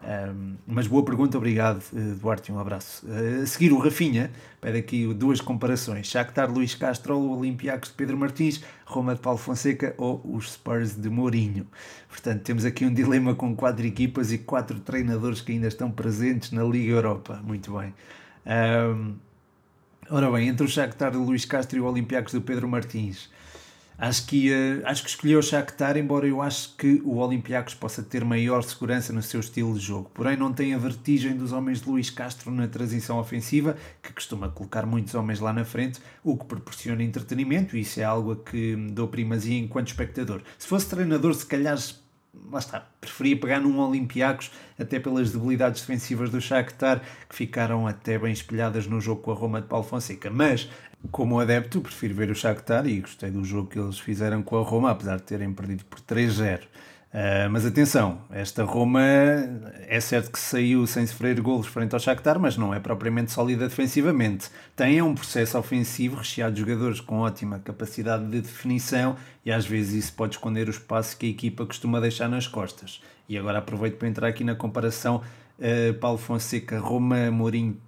um, 0.00 0.54
mas 0.64 0.86
boa 0.86 1.04
pergunta, 1.04 1.36
obrigado 1.36 1.82
eh, 1.94 2.14
Duarte, 2.20 2.52
um 2.52 2.58
abraço. 2.58 3.04
Uh, 3.04 3.42
a 3.42 3.46
seguir 3.46 3.72
o 3.72 3.78
Rafinha, 3.78 4.30
pede 4.60 4.78
aqui 4.78 5.12
duas 5.12 5.40
comparações: 5.40 6.06
Shakhtar 6.06 6.50
Luís 6.50 6.74
Castro, 6.74 7.16
o 7.16 7.36
Olympiacos 7.36 7.88
de 7.88 7.96
Pedro 7.96 8.16
Martins, 8.16 8.62
Roma 8.86 9.14
de 9.16 9.20
Paulo 9.20 9.38
Fonseca 9.38 9.94
ou 9.98 10.20
os 10.24 10.52
Spurs 10.52 10.94
de 10.94 11.10
Mourinho. 11.10 11.66
Portanto, 12.08 12.42
temos 12.42 12.64
aqui 12.64 12.84
um 12.84 12.94
dilema 12.94 13.34
com 13.34 13.56
quatro 13.56 13.84
equipas 13.84 14.32
e 14.32 14.38
quatro 14.38 14.78
treinadores 14.78 15.40
que 15.40 15.52
ainda 15.52 15.66
estão 15.66 15.90
presentes 15.90 16.52
na 16.52 16.62
Liga 16.62 16.92
Europa. 16.92 17.40
Muito 17.44 17.76
bem. 17.76 17.92
Um, 18.46 19.16
ora 20.08 20.30
bem, 20.30 20.48
entre 20.48 20.64
o 20.64 20.68
Shakhtar 20.68 21.10
de 21.10 21.18
Luís 21.18 21.44
Castro 21.44 21.76
e 21.76 21.80
o 21.80 21.84
Olympiacos 21.84 22.32
de 22.32 22.40
Pedro 22.40 22.68
Martins. 22.68 23.28
Acho 24.00 24.26
que, 24.28 24.52
uh, 24.52 24.82
acho 24.84 25.02
que 25.02 25.10
escolhi 25.10 25.34
o 25.34 25.42
Shakhtar, 25.42 25.96
embora 25.96 26.24
eu 26.24 26.40
acho 26.40 26.76
que 26.76 27.02
o 27.04 27.16
Olympiacos 27.16 27.74
possa 27.74 28.00
ter 28.00 28.24
maior 28.24 28.62
segurança 28.62 29.12
no 29.12 29.20
seu 29.20 29.40
estilo 29.40 29.74
de 29.74 29.80
jogo. 29.80 30.08
Porém, 30.14 30.36
não 30.36 30.52
tem 30.52 30.72
a 30.72 30.78
vertigem 30.78 31.36
dos 31.36 31.50
homens 31.50 31.80
de 31.80 31.88
Luís 31.88 32.08
Castro 32.08 32.52
na 32.52 32.68
transição 32.68 33.18
ofensiva, 33.18 33.76
que 34.00 34.12
costuma 34.12 34.48
colocar 34.48 34.86
muitos 34.86 35.16
homens 35.16 35.40
lá 35.40 35.52
na 35.52 35.64
frente, 35.64 36.00
o 36.22 36.36
que 36.36 36.44
proporciona 36.44 37.02
entretenimento, 37.02 37.76
e 37.76 37.80
isso 37.80 37.98
é 37.98 38.04
algo 38.04 38.32
a 38.32 38.36
que 38.36 38.76
dou 38.92 39.08
primazia 39.08 39.58
enquanto 39.58 39.88
espectador. 39.88 40.42
Se 40.56 40.68
fosse 40.68 40.88
treinador, 40.88 41.34
se 41.34 41.44
calhar 41.44 41.76
lá 42.50 42.58
está, 42.58 42.86
preferia 43.00 43.36
pegar 43.36 43.60
num 43.60 43.78
Olympiacos, 43.78 44.50
até 44.78 45.00
pelas 45.00 45.32
debilidades 45.32 45.80
defensivas 45.80 46.30
do 46.30 46.40
Shakhtar, 46.40 47.02
que 47.28 47.34
ficaram 47.34 47.86
até 47.86 48.18
bem 48.18 48.32
espelhadas 48.32 48.86
no 48.86 49.00
jogo 49.00 49.22
com 49.22 49.32
a 49.32 49.34
Roma 49.34 49.60
de 49.60 49.66
Paulo 49.66 49.84
Fonseca. 49.84 50.30
Mas 50.30 50.68
como 51.10 51.40
adepto, 51.40 51.80
prefiro 51.80 52.14
ver 52.14 52.30
o 52.30 52.34
Shakhtar 52.34 52.86
e 52.86 53.00
gostei 53.00 53.30
do 53.30 53.44
jogo 53.44 53.68
que 53.68 53.78
eles 53.78 53.98
fizeram 53.98 54.42
com 54.42 54.58
a 54.58 54.62
Roma, 54.62 54.90
apesar 54.90 55.16
de 55.16 55.22
terem 55.22 55.52
perdido 55.52 55.84
por 55.84 56.00
3-0. 56.00 56.62
Uh, 56.62 56.66
ah, 57.10 57.48
mas 57.50 57.64
atenção, 57.64 58.20
esta 58.30 58.64
Roma 58.64 59.00
é 59.02 59.98
certo 59.98 60.30
que 60.30 60.38
saiu 60.38 60.86
sem 60.86 61.06
sofrer 61.06 61.40
golos 61.40 61.66
frente 61.66 61.94
ao 61.94 62.00
Shakhtar, 62.00 62.38
mas 62.38 62.58
não 62.58 62.74
é 62.74 62.80
propriamente 62.80 63.32
sólida 63.32 63.66
defensivamente. 63.66 64.50
Tem 64.76 65.00
um 65.00 65.14
processo 65.14 65.56
ofensivo 65.56 66.16
recheado 66.16 66.54
de 66.54 66.60
jogadores 66.60 67.00
com 67.00 67.20
ótima 67.20 67.60
capacidade 67.60 68.26
de 68.26 68.42
definição 68.42 69.16
e 69.42 69.50
às 69.50 69.64
vezes 69.64 70.04
isso 70.04 70.12
pode 70.12 70.34
esconder 70.34 70.68
o 70.68 70.70
espaço 70.70 71.16
que 71.16 71.26
a 71.26 71.30
equipa 71.30 71.64
costuma 71.64 71.98
deixar 71.98 72.28
nas 72.28 72.46
costas. 72.46 73.00
E 73.26 73.38
agora 73.38 73.58
aproveito 73.58 73.96
para 73.96 74.08
entrar 74.08 74.28
aqui 74.28 74.44
na 74.44 74.54
comparação 74.54 75.22
uh, 75.58 75.94
Paulo 75.94 76.18
Fonseca, 76.18 76.78
Roma, 76.78 77.30
Mourinho, 77.30 77.78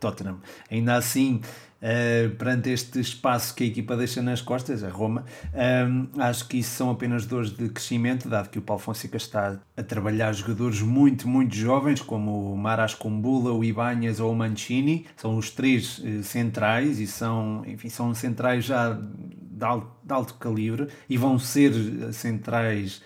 Tottenham. 0.00 0.38
Ainda 0.70 0.96
assim, 0.96 1.40
uh, 1.80 2.30
perante 2.36 2.70
este 2.70 3.00
espaço 3.00 3.54
que 3.54 3.64
a 3.64 3.66
equipa 3.66 3.96
deixa 3.96 4.22
nas 4.22 4.40
costas, 4.40 4.84
a 4.84 4.88
Roma, 4.88 5.24
um, 5.54 6.08
eh, 6.18 6.22
acho 6.22 6.46
que 6.46 6.58
isso 6.58 6.70
são 6.76 6.90
apenas 6.90 7.26
dores 7.26 7.50
de 7.50 7.68
crescimento, 7.68 8.28
dado 8.28 8.48
que 8.48 8.58
o 8.58 8.62
Paulo 8.62 8.82
Fonseca 8.82 9.16
está 9.16 9.58
a 9.76 9.82
trabalhar 9.82 10.32
jogadores 10.32 10.80
muito, 10.80 11.28
muito 11.28 11.54
jovens, 11.54 12.00
como 12.00 12.52
o 12.52 12.56
Maras 12.56 12.94
Kumbula, 12.94 13.52
o 13.52 13.64
Ibanhas 13.64 14.20
ou 14.20 14.32
o 14.32 14.36
Mancini, 14.36 15.06
são 15.16 15.36
os 15.36 15.50
três 15.50 15.98
uh, 15.98 16.22
centrais 16.22 17.00
e 17.00 17.06
são, 17.06 17.62
enfim, 17.66 17.88
são 17.88 18.14
centrais 18.14 18.64
já 18.64 18.92
de 18.92 19.64
alto, 19.64 19.90
de 20.04 20.12
alto 20.12 20.34
calibre 20.34 20.88
e 21.08 21.16
vão 21.16 21.38
ser 21.38 21.72
centrais. 22.12 23.02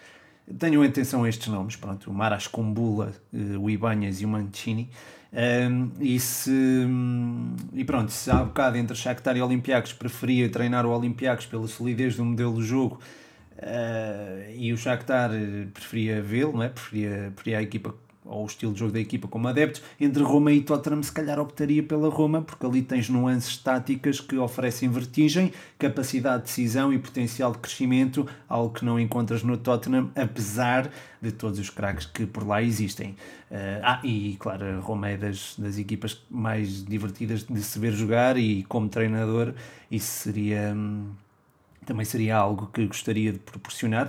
Tenham 0.59 0.83
atenção 0.83 1.25
a 1.25 1.29
estes 1.29 1.49
nomes, 1.49 1.75
pronto, 1.75 2.11
o 2.11 2.15
Maras 2.15 2.47
Kumbula, 2.47 3.13
o 3.59 3.71
Ibanhas 3.71 4.21
e 4.21 4.27
o 4.27 4.29
Mancini, 4.29 4.91
um, 5.35 5.91
e, 6.01 6.21
se, 6.21 6.87
e 7.73 7.85
pronto, 7.85 8.13
se 8.13 8.31
há 8.31 8.45
bocado 8.45 8.77
entre 8.77 8.95
Shakhtar 8.97 9.37
e 9.37 9.43
Olympiacos 9.43 9.93
preferia 9.93 10.49
treinar 10.49 10.87
o 10.87 10.91
Olympiacos 10.91 11.47
pela 11.47 11.67
solidez 11.67 12.17
do 12.17 12.25
modelo 12.25 12.55
de 12.55 12.67
jogo 12.67 13.01
uh, 13.59 14.53
e 14.55 14.73
o 14.73 14.77
Shakhtar 14.77 15.31
preferia 15.73 16.23
vê-lo, 16.23 16.63
é? 16.63 16.69
preferia, 16.69 17.33
preferia 17.35 17.59
a 17.59 17.63
equipa 17.63 17.95
ou 18.25 18.45
o 18.45 18.47
estilo 18.47 18.73
de 18.73 18.81
jogo 18.81 18.93
da 18.93 19.01
equipa 19.01 19.29
como 19.29 19.47
adeptos, 19.49 19.83
entre 20.01 20.23
Roma 20.23 20.51
e 20.51 20.63
Tottenham 20.63 21.03
se 21.03 21.13
calhar 21.13 21.39
optaria 21.39 21.83
pela 21.83 22.09
Roma, 22.09 22.41
porque 22.41 22.65
ali 22.65 22.83
tens 22.83 23.09
nuances 23.09 23.57
táticas 23.57 24.21
que 24.21 24.37
oferecem 24.37 24.89
vertigem, 24.89 25.53
capacidade 25.79 26.45
de 26.45 26.49
decisão 26.49 26.93
e 26.93 26.99
potencial 26.99 27.53
de 27.53 27.59
crescimento, 27.59 28.27
algo 28.49 28.73
que 28.73 28.85
não 28.85 28.99
encontras 28.99 29.43
no 29.43 29.57
Tottenham, 29.57 30.11
apesar 30.15 30.91
de 31.21 31.33
todos 31.33 31.59
os 31.59 31.71
craques 31.71 32.07
que 32.07 32.27
por 32.27 32.47
lá 32.47 32.63
existem. 32.63 33.11
Uh, 33.51 33.81
ah, 33.83 34.01
e 34.03 34.37
claro, 34.39 34.81
Roma 34.81 35.11
é 35.11 35.17
das, 35.17 35.55
das 35.59 35.79
equipas 35.79 36.23
mais 36.31 36.85
divertidas 36.85 37.45
de 37.45 37.63
se 37.63 37.79
ver 37.79 37.93
jogar 37.93 38.37
e 38.37 38.63
como 38.65 38.89
treinador 38.89 39.55
isso 39.91 40.23
seria... 40.25 40.73
Hum, 40.75 41.11
também 41.85 42.05
seria 42.05 42.37
algo 42.37 42.71
que 42.73 42.87
gostaria 42.87 43.33
de 43.33 43.39
proporcionar 43.39 44.09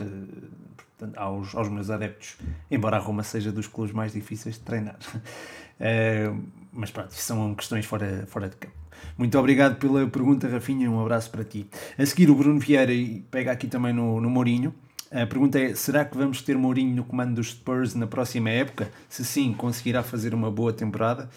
aos, 1.16 1.56
aos 1.56 1.70
meus 1.70 1.90
adeptos, 1.90 2.38
embora 2.70 2.98
a 2.98 3.00
Roma 3.00 3.24
seja 3.24 3.52
dos 3.52 3.68
clubes 3.68 3.94
mais 3.94 4.14
difíceis 4.14 4.56
de 4.56 4.62
treinar. 4.62 4.98
Uh, 5.16 6.42
mas 6.72 6.92
pronto, 6.92 7.14
são 7.14 7.54
questões 7.56 7.86
fora, 7.86 8.26
fora 8.28 8.50
de 8.50 8.56
campo. 8.56 8.76
Muito 9.18 9.38
obrigado 9.38 9.78
pela 9.78 10.08
pergunta, 10.08 10.48
Rafinha. 10.48 10.90
Um 10.90 11.02
abraço 11.02 11.30
para 11.30 11.44
ti. 11.44 11.68
A 11.98 12.06
seguir, 12.06 12.30
o 12.30 12.36
Bruno 12.36 12.60
Vieira 12.60 12.94
pega 13.30 13.52
aqui 13.52 13.68
também 13.68 13.94
no, 13.94 14.20
no 14.20 14.30
Mourinho. 14.30 14.74
A 15.12 15.26
pergunta 15.26 15.60
é: 15.60 15.76
será 15.76 16.04
que 16.04 16.18
vamos 16.18 16.42
ter 16.42 16.58
Mourinho 16.58 16.96
no 16.96 17.04
comando 17.04 17.36
dos 17.36 17.52
Spurs 17.52 17.96
na 17.96 18.08
próxima 18.08 18.50
época? 18.50 18.90
Se 19.08 19.24
sim, 19.24 19.54
conseguirá 19.54 20.04
fazer 20.04 20.34
uma 20.34 20.52
boa 20.52 20.74
temporada? 20.74 21.30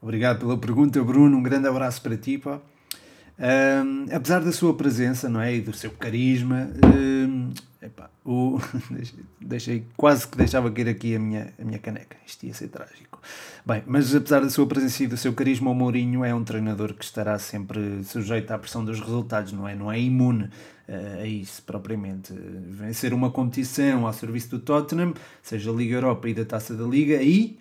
Obrigado 0.00 0.38
pela 0.38 0.56
pergunta, 0.56 1.02
Bruno. 1.02 1.36
Um 1.36 1.42
grande 1.42 1.66
abraço 1.66 2.00
para 2.02 2.16
ti. 2.16 2.38
Pá. 2.38 2.60
Um, 3.38 4.06
apesar 4.12 4.40
da 4.40 4.50
sua 4.50 4.74
presença 4.74 5.28
não 5.28 5.40
é? 5.40 5.54
e 5.54 5.60
do 5.60 5.72
seu 5.72 5.92
carisma, 5.92 6.68
um, 6.84 7.50
epá, 7.80 8.10
o, 8.24 8.58
deixei, 9.40 9.86
quase 9.96 10.26
que 10.26 10.36
deixava 10.36 10.70
cair 10.72 10.88
aqui 10.88 11.14
a 11.14 11.20
minha, 11.20 11.54
a 11.58 11.64
minha 11.64 11.78
caneca. 11.78 12.16
Isto 12.26 12.46
ia 12.46 12.54
ser 12.54 12.68
trágico. 12.68 13.20
Bem, 13.64 13.82
mas 13.86 14.14
apesar 14.14 14.40
da 14.40 14.50
sua 14.50 14.66
presença 14.66 15.04
e 15.04 15.06
do 15.06 15.16
seu 15.16 15.32
carisma, 15.32 15.70
o 15.70 15.74
Mourinho 15.74 16.24
é 16.24 16.34
um 16.34 16.42
treinador 16.42 16.94
que 16.94 17.04
estará 17.04 17.38
sempre 17.38 18.02
sujeito 18.04 18.50
à 18.50 18.58
pressão 18.58 18.84
dos 18.84 18.98
resultados, 18.98 19.52
não 19.52 19.68
é? 19.68 19.74
Não 19.74 19.90
é 19.90 20.00
imune 20.00 20.44
uh, 20.88 21.20
a 21.22 21.26
isso 21.26 21.62
propriamente. 21.62 22.32
Vencer 22.32 23.14
uma 23.14 23.30
competição 23.30 24.04
ao 24.04 24.12
serviço 24.12 24.50
do 24.50 24.58
Tottenham, 24.58 25.14
seja 25.42 25.70
a 25.70 25.74
Liga 25.74 25.94
Europa 25.94 26.28
e 26.28 26.34
da 26.34 26.44
Taça 26.44 26.74
da 26.74 26.84
Liga, 26.84 27.22
e 27.22 27.58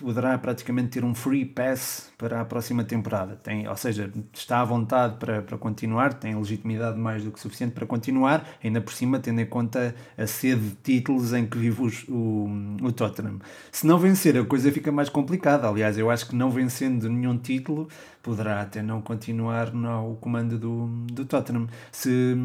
poderá 0.00 0.36
praticamente 0.38 0.88
ter 0.88 1.04
um 1.04 1.14
free 1.14 1.44
pass 1.44 2.10
para 2.16 2.40
a 2.40 2.44
próxima 2.44 2.82
temporada. 2.82 3.36
Tem, 3.36 3.68
ou 3.68 3.76
seja, 3.76 4.10
está 4.32 4.60
à 4.60 4.64
vontade 4.64 5.16
para, 5.18 5.42
para 5.42 5.58
continuar, 5.58 6.14
tem 6.14 6.34
legitimidade 6.34 6.98
mais 6.98 7.22
do 7.22 7.30
que 7.30 7.38
suficiente 7.38 7.72
para 7.72 7.86
continuar, 7.86 8.48
ainda 8.64 8.80
por 8.80 8.92
cima 8.92 9.18
tendo 9.18 9.40
em 9.40 9.46
conta 9.46 9.94
a 10.16 10.26
sede 10.26 10.60
de 10.60 10.74
títulos 10.76 11.32
em 11.32 11.46
que 11.46 11.58
vive 11.58 11.82
os, 11.82 12.04
o, 12.08 12.48
o 12.82 12.92
Tottenham. 12.92 13.38
Se 13.70 13.86
não 13.86 13.98
vencer, 13.98 14.36
a 14.36 14.44
coisa 14.44 14.72
fica 14.72 14.90
mais 14.90 15.08
complicada. 15.08 15.68
Aliás, 15.68 15.98
eu 15.98 16.10
acho 16.10 16.26
que 16.26 16.34
não 16.34 16.50
vencendo 16.50 17.08
nenhum 17.08 17.36
título, 17.36 17.88
poderá 18.22 18.62
até 18.62 18.82
não 18.82 19.00
continuar 19.00 19.72
no 19.72 20.16
comando 20.16 20.58
do, 20.58 20.86
do 21.12 21.24
Tottenham. 21.24 21.68
Se 21.92 22.36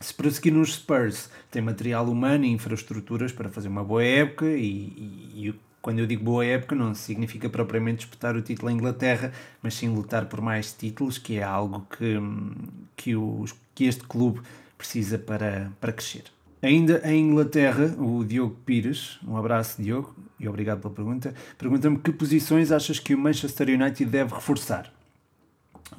se 0.00 0.14
prosseguir 0.14 0.54
nos 0.54 0.76
Spurs, 0.76 1.28
tem 1.50 1.60
material 1.60 2.08
humano 2.08 2.46
e 2.46 2.48
infraestruturas 2.48 3.32
para 3.32 3.50
fazer 3.50 3.68
uma 3.68 3.84
boa 3.84 4.02
época 4.02 4.46
e, 4.46 4.64
e, 4.64 5.48
e 5.48 5.54
quando 5.82 5.98
eu 5.98 6.06
digo 6.06 6.24
boa 6.24 6.44
época, 6.44 6.74
não 6.74 6.94
significa 6.94 7.48
propriamente 7.48 7.98
disputar 7.98 8.36
o 8.36 8.42
título 8.42 8.70
em 8.70 8.74
Inglaterra, 8.74 9.32
mas 9.62 9.74
sim 9.74 9.88
lutar 9.88 10.26
por 10.26 10.40
mais 10.40 10.72
títulos, 10.72 11.18
que 11.18 11.38
é 11.38 11.42
algo 11.42 11.86
que, 11.96 12.18
que, 12.96 13.16
os, 13.16 13.54
que 13.74 13.84
este 13.84 14.04
clube 14.04 14.40
precisa 14.76 15.18
para, 15.18 15.72
para 15.80 15.92
crescer. 15.92 16.24
Ainda 16.62 17.00
em 17.04 17.30
Inglaterra, 17.30 17.94
o 17.98 18.22
Diogo 18.22 18.54
Pires, 18.66 19.18
um 19.26 19.36
abraço 19.36 19.80
Diogo, 19.80 20.14
e 20.38 20.46
obrigado 20.46 20.80
pela 20.80 20.92
pergunta, 20.92 21.34
pergunta-me 21.56 21.98
que 21.98 22.12
posições 22.12 22.70
achas 22.70 22.98
que 22.98 23.14
o 23.14 23.18
Manchester 23.18 23.68
United 23.68 24.04
deve 24.04 24.34
reforçar? 24.34 24.92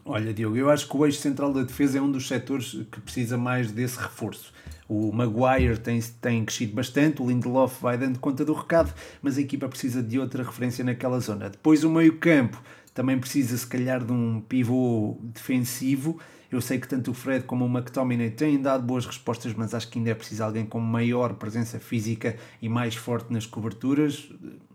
Olha, 0.06 0.34
Diogo, 0.34 0.58
eu 0.58 0.69
acho 0.69 0.88
que 0.88 0.97
o 0.97 1.06
eixo 1.06 1.19
central 1.19 1.54
da 1.54 1.63
defesa 1.63 1.97
é 1.97 2.01
um 2.01 2.12
dos 2.12 2.27
setores 2.27 2.71
que 2.91 2.99
precisa 3.01 3.38
mais 3.38 3.71
desse 3.71 3.99
reforço. 3.99 4.54
O 4.88 5.12
Maguire 5.12 5.77
tem, 5.77 6.01
tem 6.01 6.43
crescido 6.43 6.73
bastante, 6.73 7.21
o 7.21 7.27
Lindelof 7.27 7.82
vai 7.82 7.97
dando 7.97 8.19
conta 8.19 8.43
do 8.43 8.54
recado, 8.54 8.93
mas 9.21 9.38
a 9.38 9.41
equipa 9.41 9.69
precisa 9.69 10.04
de 10.04 10.19
outra 10.19 10.43
referência 10.43 10.84
naquela 10.84 11.19
zona. 11.19 11.49
Depois, 11.49 11.84
o 11.84 11.89
meio-campo 11.89 12.62
também 12.93 13.17
precisa, 13.17 13.58
se 13.58 13.65
calhar, 13.65 14.04
de 14.04 14.12
um 14.12 14.41
pivô 14.41 15.17
defensivo. 15.21 16.19
Eu 16.51 16.60
sei 16.60 16.77
que 16.77 16.88
tanto 16.88 17.12
o 17.12 17.13
Fred 17.13 17.45
como 17.45 17.65
o 17.65 17.69
McTominay 17.69 18.32
têm 18.32 18.62
dado 18.62 18.84
boas 18.84 19.06
respostas, 19.06 19.54
mas 19.54 19.73
acho 19.73 19.89
que 19.89 19.97
ainda 19.97 20.12
é 20.12 20.13
preciso 20.13 20.43
alguém 20.43 20.65
com 20.65 20.80
maior 20.82 21.36
presença 21.36 21.80
física 21.80 22.36
e 22.62 22.67
mais 22.67 22.93
forte 22.93 23.32
nas 23.32 23.45
coberturas, 23.45 24.30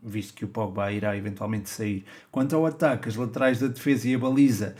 visto 0.06 0.34
que 0.34 0.44
o 0.44 0.48
Pogba 0.48 0.92
irá 0.92 1.16
eventualmente 1.16 1.68
sair. 1.68 2.04
Quanto 2.30 2.54
ao 2.54 2.64
ataque, 2.64 3.08
as 3.08 3.16
laterais 3.16 3.58
da 3.60 3.66
defesa 3.66 4.08
e 4.08 4.14
a 4.14 4.18
baliza 4.18 4.74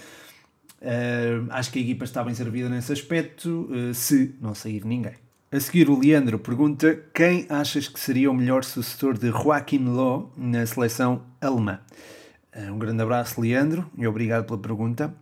Uh, 0.81 1.47
acho 1.51 1.73
que 1.73 1.79
a 1.79 1.83
equipa 1.83 2.05
está 2.05 2.23
bem 2.23 2.35
servida 2.35 2.69
nesse 2.69 2.93
aspecto, 2.93 3.69
uh, 3.71 3.95
se 3.95 4.35
não 4.41 4.55
sair 4.55 4.85
ninguém. 4.85 5.15
A 5.51 5.59
seguir, 5.59 5.89
o 5.89 5.99
Leandro 5.99 6.39
pergunta 6.39 7.03
quem 7.15 7.47
achas 7.49 7.89
que 7.89 7.99
seria 7.99 8.31
o 8.31 8.35
melhor 8.35 8.62
sucessor 8.62 9.17
de 9.17 9.31
Joaquim 9.31 9.85
Loh 9.85 10.31
na 10.37 10.67
seleção 10.67 11.23
alemã. 11.41 11.81
Uh, 12.55 12.73
um 12.73 12.79
grande 12.79 13.03
abraço, 13.03 13.41
Leandro, 13.41 13.91
e 13.97 14.07
obrigado 14.07 14.45
pela 14.45 14.59
pergunta. 14.59 15.15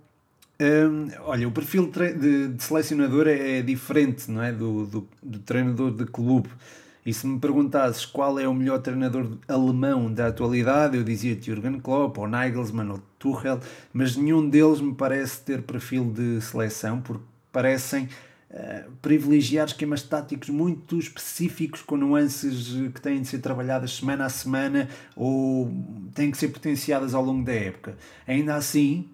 olha, 1.24 1.46
o 1.46 1.52
perfil 1.52 1.90
de, 1.90 2.48
de, 2.48 2.62
selecionador 2.62 3.28
é, 3.28 3.58
é, 3.58 3.62
diferente 3.62 4.30
não 4.30 4.42
é? 4.42 4.52
Do, 4.52 4.86
do, 4.86 5.08
do 5.22 5.38
treinador 5.38 5.92
de 5.92 6.04
clube. 6.04 6.48
E 7.04 7.12
se 7.12 7.26
me 7.26 7.38
perguntasses 7.38 8.06
qual 8.06 8.38
é 8.38 8.48
o 8.48 8.54
melhor 8.54 8.78
treinador 8.80 9.36
alemão 9.46 10.12
da 10.12 10.28
atualidade, 10.28 10.96
eu 10.96 11.04
dizia 11.04 11.38
Jürgen 11.38 11.78
Klopp, 11.78 12.16
ou 12.16 12.26
Nagelsmann, 12.26 12.90
ou 12.90 13.02
Tuchel, 13.18 13.60
mas 13.92 14.16
nenhum 14.16 14.48
deles 14.48 14.80
me 14.80 14.94
parece 14.94 15.42
ter 15.42 15.62
perfil 15.62 16.10
de 16.10 16.40
seleção, 16.40 17.02
porque 17.02 17.22
parecem 17.52 18.08
uh, 18.50 18.90
privilegiar 19.02 19.66
esquemas 19.66 20.02
táticos 20.02 20.48
muito 20.48 20.98
específicos, 20.98 21.82
com 21.82 21.98
nuances 21.98 22.70
que 22.94 23.00
têm 23.02 23.20
de 23.20 23.28
ser 23.28 23.38
trabalhadas 23.40 23.96
semana 23.96 24.24
a 24.24 24.30
semana 24.30 24.88
ou 25.14 25.70
têm 26.14 26.30
que 26.30 26.38
ser 26.38 26.48
potenciadas 26.48 27.12
ao 27.12 27.22
longo 27.22 27.44
da 27.44 27.52
época. 27.52 27.98
Ainda 28.26 28.54
assim, 28.54 29.10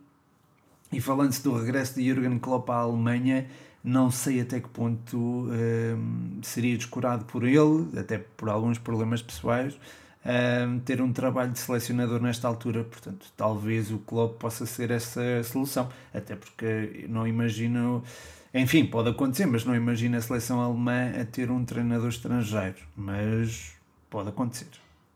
e 0.92 1.00
falando-se 1.00 1.42
do 1.42 1.52
regresso 1.52 1.96
de 1.96 2.04
Jürgen 2.04 2.38
Klopp 2.38 2.70
à 2.70 2.76
Alemanha, 2.76 3.48
não 3.82 4.10
sei 4.10 4.40
até 4.40 4.60
que 4.60 4.68
ponto 4.68 5.16
um, 5.16 6.40
seria 6.42 6.76
descurado 6.76 7.24
por 7.24 7.44
ele, 7.44 7.98
até 7.98 8.18
por 8.18 8.48
alguns 8.48 8.78
problemas 8.78 9.22
pessoais, 9.22 9.78
um, 10.24 10.78
ter 10.80 11.00
um 11.00 11.12
trabalho 11.12 11.52
de 11.52 11.58
selecionador 11.58 12.20
nesta 12.20 12.46
altura. 12.46 12.84
Portanto, 12.84 13.32
talvez 13.36 13.90
o 13.90 13.98
Klopp 13.98 14.38
possa 14.38 14.66
ser 14.66 14.90
essa 14.90 15.42
solução, 15.42 15.88
até 16.12 16.36
porque 16.36 17.06
não 17.08 17.26
imagino. 17.26 18.04
Enfim, 18.52 18.84
pode 18.84 19.08
acontecer, 19.08 19.46
mas 19.46 19.64
não 19.64 19.74
imagino 19.74 20.16
a 20.16 20.20
seleção 20.20 20.60
alemã 20.60 21.12
a 21.20 21.24
ter 21.24 21.50
um 21.50 21.64
treinador 21.64 22.08
estrangeiro. 22.08 22.78
Mas 22.96 23.72
pode 24.10 24.28
acontecer. 24.28 24.66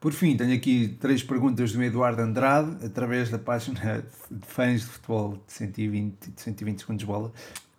Por 0.04 0.12
fim, 0.12 0.36
tenho 0.36 0.54
aqui 0.54 0.96
três 1.00 1.22
perguntas 1.22 1.72
do 1.72 1.82
Eduardo 1.82 2.20
Andrade, 2.20 2.84
através 2.84 3.30
da 3.30 3.38
página 3.38 4.04
de 4.30 4.46
fãs 4.46 4.82
de 4.82 4.86
futebol 4.86 5.42
de 5.46 5.52
120, 5.52 6.30
de 6.30 6.40
120 6.42 6.78
segundos 6.78 7.04
bola. 7.04 7.32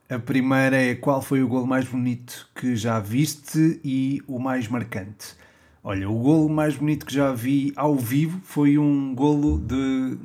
A 0.07 0.19
primeira 0.19 0.77
é 0.77 0.93
qual 0.93 1.19
foi 1.19 1.41
o 1.41 1.47
gol 1.47 1.65
mais 1.65 1.87
bonito 1.87 2.47
que 2.53 2.75
já 2.75 2.99
viste 2.99 3.79
e 3.83 4.21
o 4.27 4.37
mais 4.37 4.67
marcante? 4.67 5.35
Olha, 5.83 6.07
o 6.07 6.19
golo 6.19 6.47
mais 6.47 6.75
bonito 6.75 7.07
que 7.07 7.13
já 7.13 7.33
vi 7.33 7.73
ao 7.75 7.95
vivo 7.95 8.39
foi 8.43 8.77
um 8.77 9.15
golo 9.15 9.57
de, 9.57 10.15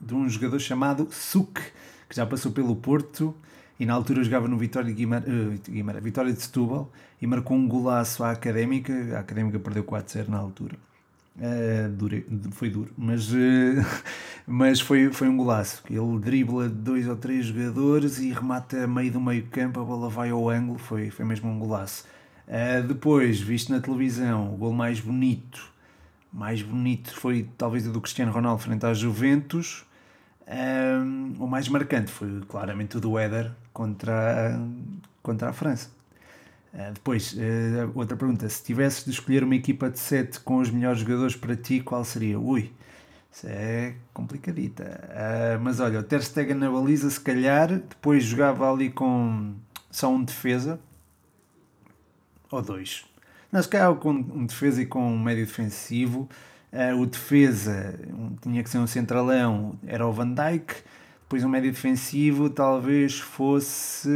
de 0.00 0.12
um 0.12 0.28
jogador 0.28 0.58
chamado 0.58 1.06
Suk, 1.12 1.60
que 2.08 2.16
já 2.16 2.26
passou 2.26 2.50
pelo 2.50 2.74
Porto 2.74 3.32
e 3.78 3.86
na 3.86 3.94
altura 3.94 4.24
jogava 4.24 4.48
no 4.48 4.58
Vitória 4.58 4.92
de 4.92 5.06
uh, 5.06 5.60
Guimarães 5.70 6.02
Vitória 6.02 6.32
de 6.32 6.42
Setúbal 6.42 6.90
e 7.22 7.26
marcou 7.26 7.56
um 7.56 7.68
golaço 7.68 8.24
à 8.24 8.32
Académica. 8.32 8.92
A 9.16 9.20
Académica 9.20 9.60
perdeu 9.60 9.84
4-0 9.84 10.26
na 10.26 10.38
altura. 10.38 10.74
Uh, 11.38 11.88
dure, 11.90 12.26
foi 12.50 12.68
duro, 12.68 12.90
mas, 12.98 13.32
uh, 13.32 13.36
mas 14.44 14.80
foi, 14.80 15.12
foi 15.12 15.28
um 15.28 15.36
golaço. 15.36 15.82
Ele 15.88 16.18
dribla 16.18 16.68
dois 16.68 17.06
ou 17.06 17.14
três 17.14 17.46
jogadores 17.46 18.18
e 18.18 18.32
remata 18.32 18.82
a 18.82 18.86
meio 18.88 19.12
do 19.12 19.20
meio 19.20 19.46
campo, 19.46 19.78
a 19.78 19.84
bola 19.84 20.08
vai 20.08 20.30
ao 20.30 20.48
ângulo, 20.48 20.78
foi, 20.78 21.10
foi 21.10 21.24
mesmo 21.24 21.48
um 21.48 21.58
golaço. 21.58 22.04
Uh, 22.48 22.82
depois, 22.86 23.40
visto 23.40 23.70
na 23.70 23.80
televisão, 23.80 24.52
o 24.52 24.56
gol 24.56 24.72
mais 24.72 24.98
bonito, 24.98 25.72
mais 26.32 26.60
bonito 26.60 27.14
foi 27.14 27.48
talvez 27.56 27.86
o 27.86 27.92
do 27.92 28.00
Cristiano 28.00 28.32
Ronaldo 28.32 28.60
frente 28.60 28.84
à 28.84 28.92
Juventus. 28.92 29.84
o 31.38 31.46
mais 31.46 31.68
marcante 31.68 32.10
foi 32.10 32.40
claramente 32.48 32.96
o 32.96 33.00
do 33.00 33.16
Éder 33.16 33.52
contra, 33.72 34.60
contra 35.22 35.50
a 35.50 35.52
França. 35.52 35.97
Uh, 36.72 36.92
depois, 36.92 37.32
uh, 37.32 37.90
outra 37.94 38.16
pergunta: 38.16 38.48
se 38.48 38.62
tivesses 38.62 39.04
de 39.04 39.10
escolher 39.10 39.42
uma 39.42 39.54
equipa 39.54 39.90
de 39.90 39.98
7 39.98 40.40
com 40.40 40.58
os 40.58 40.70
melhores 40.70 41.00
jogadores 41.00 41.34
para 41.34 41.56
ti, 41.56 41.80
qual 41.80 42.04
seria? 42.04 42.38
Ui, 42.38 42.70
isso 43.32 43.46
é 43.48 43.94
complicadita. 44.12 44.84
Uh, 44.84 45.60
mas 45.62 45.80
olha, 45.80 46.00
o 46.00 46.02
Ter 46.02 46.22
Stegen 46.22 46.54
na 46.54 46.70
baliza, 46.70 47.08
se 47.08 47.20
calhar, 47.20 47.68
depois 47.68 48.24
jogava 48.24 48.70
ali 48.70 48.90
com 48.90 49.54
só 49.90 50.10
um 50.10 50.22
defesa 50.22 50.78
ou 52.50 52.62
dois. 52.62 53.04
Não, 53.50 53.62
se 53.62 53.68
calhar 53.68 53.94
com 53.94 54.10
um 54.10 54.44
defesa 54.44 54.82
e 54.82 54.86
com 54.86 55.12
um 55.12 55.18
médio 55.18 55.46
defensivo. 55.46 56.28
o 56.98 57.06
defesa 57.06 57.98
um, 58.08 58.36
tinha 58.42 58.62
que 58.62 58.68
ser 58.68 58.78
um 58.78 58.86
centralão, 58.86 59.78
era 59.86 60.06
o 60.06 60.12
Van 60.12 60.34
Dijk 60.34 60.82
depois 61.28 61.44
um 61.44 61.48
médio 61.50 61.70
defensivo 61.70 62.48
talvez 62.48 63.20
fosse. 63.20 64.08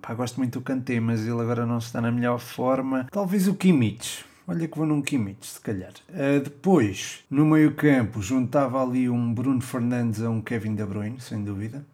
Pá, 0.00 0.14
gosto 0.14 0.38
muito 0.38 0.58
do 0.58 0.64
Kanté, 0.64 0.98
mas 0.98 1.20
ele 1.20 1.38
agora 1.38 1.66
não 1.66 1.76
está 1.76 2.00
na 2.00 2.10
melhor 2.10 2.38
forma. 2.38 3.06
Talvez 3.12 3.46
o 3.46 3.54
Kimmich. 3.54 4.24
Olha 4.48 4.66
que 4.66 4.74
vou 4.74 4.86
num 4.86 5.02
Kimmich, 5.02 5.46
se 5.46 5.60
calhar. 5.60 5.92
Uh, 6.08 6.40
depois, 6.42 7.22
no 7.30 7.44
meio 7.44 7.74
campo, 7.74 8.22
juntava 8.22 8.82
ali 8.82 9.06
um 9.06 9.34
Bruno 9.34 9.60
Fernandes 9.60 10.22
a 10.22 10.30
um 10.30 10.40
Kevin 10.40 10.74
De 10.74 10.86
Bruyne, 10.86 11.20
sem 11.20 11.44
dúvida. 11.44 11.84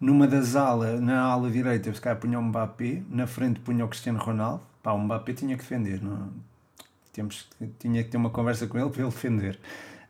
Numa 0.00 0.26
das 0.26 0.56
alas, 0.56 1.00
na 1.00 1.20
ala 1.20 1.48
direita, 1.48 1.94
se 1.94 2.00
calhar 2.00 2.18
punha 2.18 2.40
o 2.40 2.42
Mbappé. 2.42 3.04
Na 3.08 3.28
frente 3.28 3.60
punha 3.60 3.84
o 3.84 3.88
Cristiano 3.88 4.18
Ronaldo. 4.18 4.60
Pá, 4.82 4.90
o 4.90 4.98
Mbappé 4.98 5.34
tinha 5.34 5.56
que 5.56 5.62
defender. 5.62 6.02
Não? 6.02 6.32
Temos, 7.12 7.48
tinha 7.78 8.02
que 8.02 8.10
ter 8.10 8.16
uma 8.16 8.30
conversa 8.30 8.66
com 8.66 8.76
ele 8.76 8.90
para 8.90 9.02
ele 9.02 9.10
defender. 9.12 9.60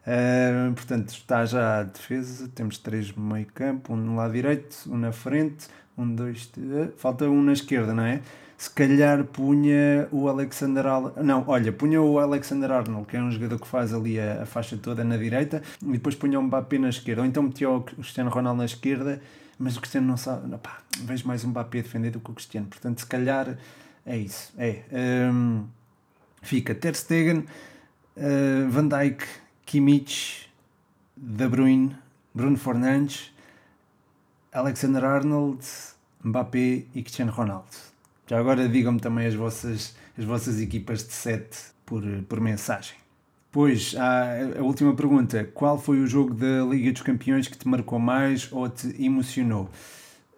Uh, 0.06 0.72
portanto, 0.72 1.10
está 1.10 1.44
já 1.44 1.80
a 1.80 1.82
defesa, 1.82 2.48
temos 2.54 2.78
três 2.78 3.14
no 3.14 3.22
meio 3.22 3.46
campo, 3.46 3.92
um 3.92 3.96
no 3.96 4.16
lado 4.16 4.32
direito, 4.32 4.84
um 4.86 4.96
na 4.96 5.12
frente, 5.12 5.66
um, 5.98 6.14
dois, 6.14 6.46
três, 6.46 6.90
falta 6.96 7.26
um 7.26 7.42
na 7.42 7.52
esquerda, 7.52 7.92
não 7.92 8.04
é? 8.04 8.20
Se 8.56 8.70
calhar 8.70 9.22
punha 9.24 10.08
o 10.10 10.26
Alexander 10.28 10.86
Arnold, 10.86 11.22
não, 11.22 11.44
olha, 11.46 11.72
punha 11.72 12.00
o 12.00 12.18
Alexander 12.18 12.72
Arnold, 12.72 13.06
que 13.06 13.16
é 13.16 13.22
um 13.22 13.30
jogador 13.30 13.60
que 13.60 13.68
faz 13.68 13.92
ali 13.92 14.18
a, 14.18 14.42
a 14.42 14.46
faixa 14.46 14.76
toda 14.76 15.04
na 15.04 15.16
direita, 15.16 15.62
e 15.82 15.92
depois 15.92 16.14
punha 16.14 16.40
o 16.40 16.42
Mbappé 16.42 16.78
na 16.78 16.88
esquerda, 16.88 17.22
ou 17.22 17.26
então 17.26 17.42
metia 17.42 17.68
o 17.68 17.82
Cristiano 17.82 18.30
Ronaldo 18.30 18.58
na 18.58 18.64
esquerda, 18.64 19.20
mas 19.58 19.76
o 19.76 19.80
Cristiano 19.80 20.06
não 20.06 20.16
sabe, 20.16 20.48
não, 20.48 20.58
pá, 20.58 20.78
vejo 21.02 21.26
mais 21.28 21.44
um 21.44 21.50
Mbappé 21.50 21.80
a 21.80 21.82
defender 21.82 22.10
do 22.10 22.20
que 22.20 22.30
o 22.30 22.34
Cristiano, 22.34 22.66
portanto, 22.66 23.00
se 23.00 23.06
calhar 23.06 23.58
é 24.06 24.16
isso, 24.16 24.52
é. 24.56 24.82
Um, 25.30 25.66
fica 26.40 26.74
Ter 26.74 26.94
Stegen, 26.94 27.44
uh, 28.16 28.70
Van 28.70 28.88
Dijk, 28.88 29.22
Kimmich, 29.68 30.48
De 31.14 31.46
Bruyne, 31.46 31.94
Bruno 32.34 32.56
Fernandes, 32.56 33.30
Alexander 34.50 35.04
Arnold, 35.04 35.62
Mbappé 36.24 36.86
e 36.94 37.02
Cristiano 37.02 37.30
Ronaldo. 37.30 37.68
Já 38.26 38.38
agora 38.38 38.66
digam-me 38.66 38.98
também 38.98 39.26
as 39.26 39.34
vossas, 39.34 39.94
as 40.16 40.24
vossas 40.24 40.58
equipas 40.58 41.06
de 41.06 41.12
7 41.12 41.58
por, 41.84 42.02
por 42.26 42.40
mensagem. 42.40 42.96
Pois, 43.52 43.94
a, 43.98 44.58
a 44.58 44.62
última 44.62 44.94
pergunta. 44.94 45.44
Qual 45.52 45.78
foi 45.78 46.00
o 46.00 46.06
jogo 46.06 46.32
da 46.32 46.64
Liga 46.64 46.90
dos 46.90 47.02
Campeões 47.02 47.46
que 47.46 47.58
te 47.58 47.68
marcou 47.68 47.98
mais 47.98 48.50
ou 48.50 48.70
te 48.70 48.94
emocionou? 48.98 49.68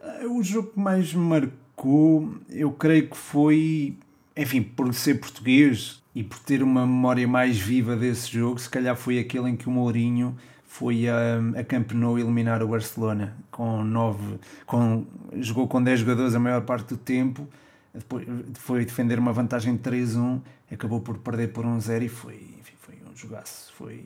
Ah, 0.02 0.26
o 0.26 0.42
jogo 0.42 0.72
que 0.72 0.80
mais 0.80 1.14
me 1.14 1.22
marcou, 1.22 2.34
eu 2.48 2.72
creio 2.72 3.08
que 3.08 3.16
foi, 3.16 3.96
enfim, 4.36 4.62
por 4.62 4.92
ser 4.94 5.20
português, 5.20 6.00
e 6.14 6.24
por 6.24 6.38
ter 6.40 6.62
uma 6.62 6.86
memória 6.86 7.26
mais 7.26 7.58
viva 7.58 7.96
desse 7.96 8.32
jogo, 8.32 8.58
se 8.58 8.68
calhar 8.68 8.96
foi 8.96 9.18
aquele 9.18 9.50
em 9.50 9.56
que 9.56 9.68
o 9.68 9.70
Mourinho 9.70 10.36
foi 10.64 11.08
a, 11.08 11.38
a 11.56 11.64
Camp 11.64 11.92
eliminar 11.92 12.62
o 12.62 12.68
Barcelona 12.68 13.36
com 13.50 13.84
nove, 13.84 14.38
com, 14.66 15.04
jogou 15.36 15.68
com 15.68 15.82
10 15.82 16.00
jogadores 16.00 16.34
a 16.34 16.38
maior 16.38 16.62
parte 16.62 16.88
do 16.88 16.96
tempo, 16.96 17.48
depois 17.92 18.26
foi 18.54 18.84
defender 18.84 19.18
uma 19.18 19.32
vantagem 19.32 19.76
de 19.76 19.82
3-1, 19.82 20.40
acabou 20.70 21.00
por 21.00 21.18
perder 21.18 21.52
por 21.52 21.64
1-0 21.64 22.02
e 22.02 22.08
foi, 22.08 22.34
enfim, 22.58 22.74
foi 22.78 22.94
um 23.10 23.16
jogaço, 23.16 23.72
foi, 23.74 24.04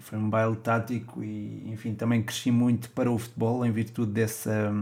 foi 0.00 0.18
um 0.18 0.28
baile 0.28 0.56
tático 0.56 1.22
e 1.22 1.70
enfim, 1.70 1.94
também 1.94 2.22
cresci 2.22 2.50
muito 2.50 2.90
para 2.90 3.10
o 3.10 3.18
futebol 3.18 3.64
em 3.64 3.72
virtude 3.72 4.12
dessa, 4.12 4.72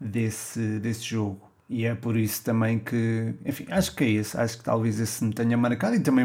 desse, 0.00 0.78
desse 0.80 1.04
jogo. 1.04 1.53
E 1.74 1.86
é 1.86 1.94
por 1.96 2.16
isso 2.16 2.44
também 2.44 2.78
que, 2.78 3.34
enfim, 3.44 3.66
acho 3.68 3.96
que 3.96 4.04
é 4.04 4.10
esse, 4.10 4.38
acho 4.38 4.58
que 4.58 4.62
talvez 4.62 5.00
esse 5.00 5.24
me 5.24 5.32
tenha 5.32 5.56
marcado 5.56 5.96
e 5.96 5.98
também, 5.98 6.24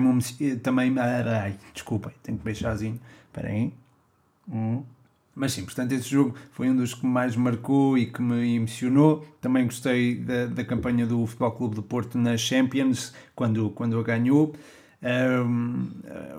também 0.61 0.93
ai, 0.99 1.57
desculpem, 1.73 2.11
tenho 2.21 2.37
que 2.37 2.43
beijarzinho, 2.43 2.99
espera 3.25 3.47
aí. 3.47 3.73
Hum. 4.47 4.83
Mas 5.33 5.53
sim, 5.53 5.65
portanto, 5.65 5.91
esse 5.93 6.07
jogo 6.07 6.35
foi 6.51 6.69
um 6.69 6.75
dos 6.75 6.93
que 6.93 7.03
mais 7.03 7.35
marcou 7.35 7.97
e 7.97 8.05
que 8.05 8.21
me 8.21 8.57
emocionou. 8.57 9.25
Também 9.41 9.65
gostei 9.65 10.17
da, 10.17 10.45
da 10.45 10.63
campanha 10.63 11.07
do 11.07 11.25
Futebol 11.25 11.51
Clube 11.53 11.75
do 11.77 11.81
Porto 11.81 12.15
na 12.15 12.37
Champions, 12.37 13.11
quando, 13.33 13.71
quando 13.71 13.99
a 13.99 14.03
ganhou. 14.03 14.53
Um, 15.01 15.87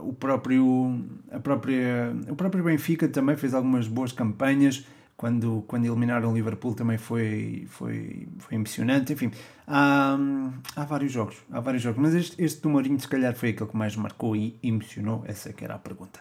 o, 0.05 0.13
próprio, 0.13 1.05
a 1.33 1.41
própria, 1.41 2.15
o 2.29 2.37
próprio 2.37 2.63
Benfica 2.63 3.09
também 3.09 3.37
fez 3.37 3.55
algumas 3.55 3.89
boas 3.89 4.13
campanhas 4.13 4.87
quando, 5.21 5.63
quando 5.67 5.85
eliminaram 5.85 6.31
o 6.31 6.35
Liverpool 6.35 6.73
também 6.73 6.97
foi, 6.97 7.67
foi, 7.69 8.27
foi 8.39 8.55
emocionante. 8.55 9.13
Enfim, 9.13 9.31
há, 9.67 10.17
há 10.75 10.85
vários 10.87 11.13
jogos, 11.13 11.37
há 11.53 11.61
vários 11.61 11.83
jogos, 11.83 12.01
mas 12.01 12.15
este, 12.15 12.43
este 12.43 12.63
do 12.63 12.71
Mourinho 12.71 12.99
se 12.99 13.07
calhar 13.07 13.35
foi 13.35 13.51
aquele 13.51 13.69
que 13.69 13.77
mais 13.77 13.95
marcou 13.95 14.35
e 14.35 14.59
emocionou, 14.63 15.23
essa 15.27 15.53
que 15.53 15.63
era 15.63 15.75
a 15.75 15.79
pergunta. 15.79 16.21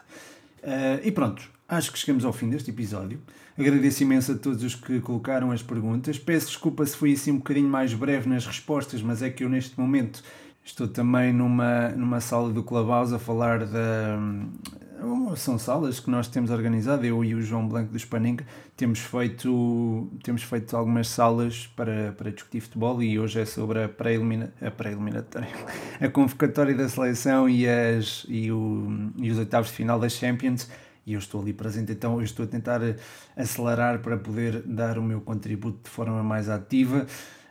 Uh, 0.58 1.00
e 1.02 1.10
pronto, 1.10 1.48
acho 1.66 1.90
que 1.90 1.98
chegamos 1.98 2.26
ao 2.26 2.32
fim 2.34 2.50
deste 2.50 2.68
episódio. 2.68 3.18
Agradeço 3.58 4.02
imenso 4.02 4.32
a 4.32 4.34
todos 4.34 4.62
os 4.62 4.74
que 4.74 5.00
colocaram 5.00 5.50
as 5.50 5.62
perguntas. 5.62 6.18
Peço 6.18 6.48
desculpa 6.48 6.84
se 6.84 6.94
foi 6.94 7.14
assim 7.14 7.32
um 7.32 7.38
bocadinho 7.38 7.70
mais 7.70 7.94
breve 7.94 8.28
nas 8.28 8.44
respostas, 8.44 9.00
mas 9.00 9.22
é 9.22 9.30
que 9.30 9.44
eu 9.44 9.48
neste 9.48 9.80
momento 9.80 10.22
estou 10.62 10.86
também 10.86 11.32
numa, 11.32 11.88
numa 11.88 12.20
sala 12.20 12.52
do 12.52 12.62
Clubhouse 12.62 13.14
a 13.14 13.18
falar 13.18 13.64
da 13.64 14.18
são 15.36 15.58
salas 15.58 16.00
que 16.00 16.10
nós 16.10 16.28
temos 16.28 16.50
organizado, 16.50 17.04
eu 17.04 17.24
e 17.24 17.34
o 17.34 17.42
João 17.42 17.66
Blanco 17.68 17.92
do 17.92 17.98
Spaninga 17.98 18.44
temos 18.76 18.98
feito, 19.00 20.10
temos 20.22 20.42
feito 20.42 20.76
algumas 20.76 21.08
salas 21.08 21.66
para, 21.76 22.12
para 22.12 22.30
discutir 22.30 22.60
futebol 22.60 23.02
e 23.02 23.18
hoje 23.18 23.40
é 23.40 23.44
sobre 23.44 23.84
a 23.84 23.88
pré-eliminatória, 23.88 25.48
a, 26.00 26.04
a 26.06 26.08
convocatória 26.08 26.74
da 26.74 26.88
seleção 26.88 27.48
e, 27.48 27.68
as, 27.68 28.26
e, 28.28 28.50
o, 28.50 29.10
e 29.16 29.30
os 29.30 29.38
oitavos 29.38 29.68
de 29.68 29.76
final 29.76 29.98
das 29.98 30.12
Champions 30.12 30.68
e 31.06 31.14
eu 31.14 31.18
estou 31.18 31.40
ali 31.40 31.52
presente, 31.52 31.92
então 31.92 32.18
eu 32.18 32.24
estou 32.24 32.44
a 32.44 32.48
tentar 32.48 32.80
acelerar 33.36 34.00
para 34.00 34.16
poder 34.16 34.62
dar 34.62 34.98
o 34.98 35.02
meu 35.02 35.20
contributo 35.20 35.80
de 35.84 35.90
forma 35.90 36.22
mais 36.22 36.48
ativa. 36.48 37.06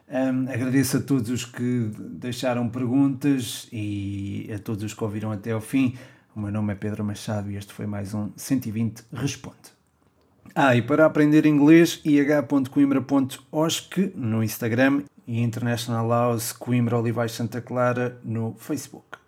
Um, 0.07 0.49
agradeço 0.49 0.97
a 0.97 1.01
todos 1.01 1.29
os 1.29 1.45
que 1.45 1.91
deixaram 1.97 2.67
perguntas 2.69 3.67
e 3.71 4.49
a 4.53 4.57
todos 4.57 4.83
os 4.83 4.93
que 4.93 5.03
ouviram 5.03 5.31
até 5.31 5.51
ao 5.51 5.61
fim. 5.61 5.95
O 6.35 6.39
meu 6.39 6.51
nome 6.51 6.73
é 6.73 6.75
Pedro 6.75 7.03
Machado 7.03 7.51
e 7.51 7.55
este 7.55 7.71
foi 7.73 7.85
mais 7.85 8.13
um 8.13 8.31
120 8.35 9.03
Responde. 9.11 9.77
Ah, 10.55 10.75
e 10.75 10.81
para 10.81 11.05
aprender 11.05 11.45
inglês, 11.45 12.01
ih.coimbra.osc 12.03 14.11
no 14.15 14.43
Instagram 14.43 15.03
e 15.27 15.41
International 15.41 16.09
House 16.09 16.51
Coimbra 16.51 16.97
Olivais 16.97 17.33
Santa 17.33 17.61
Clara 17.61 18.19
no 18.23 18.55
Facebook. 18.57 19.18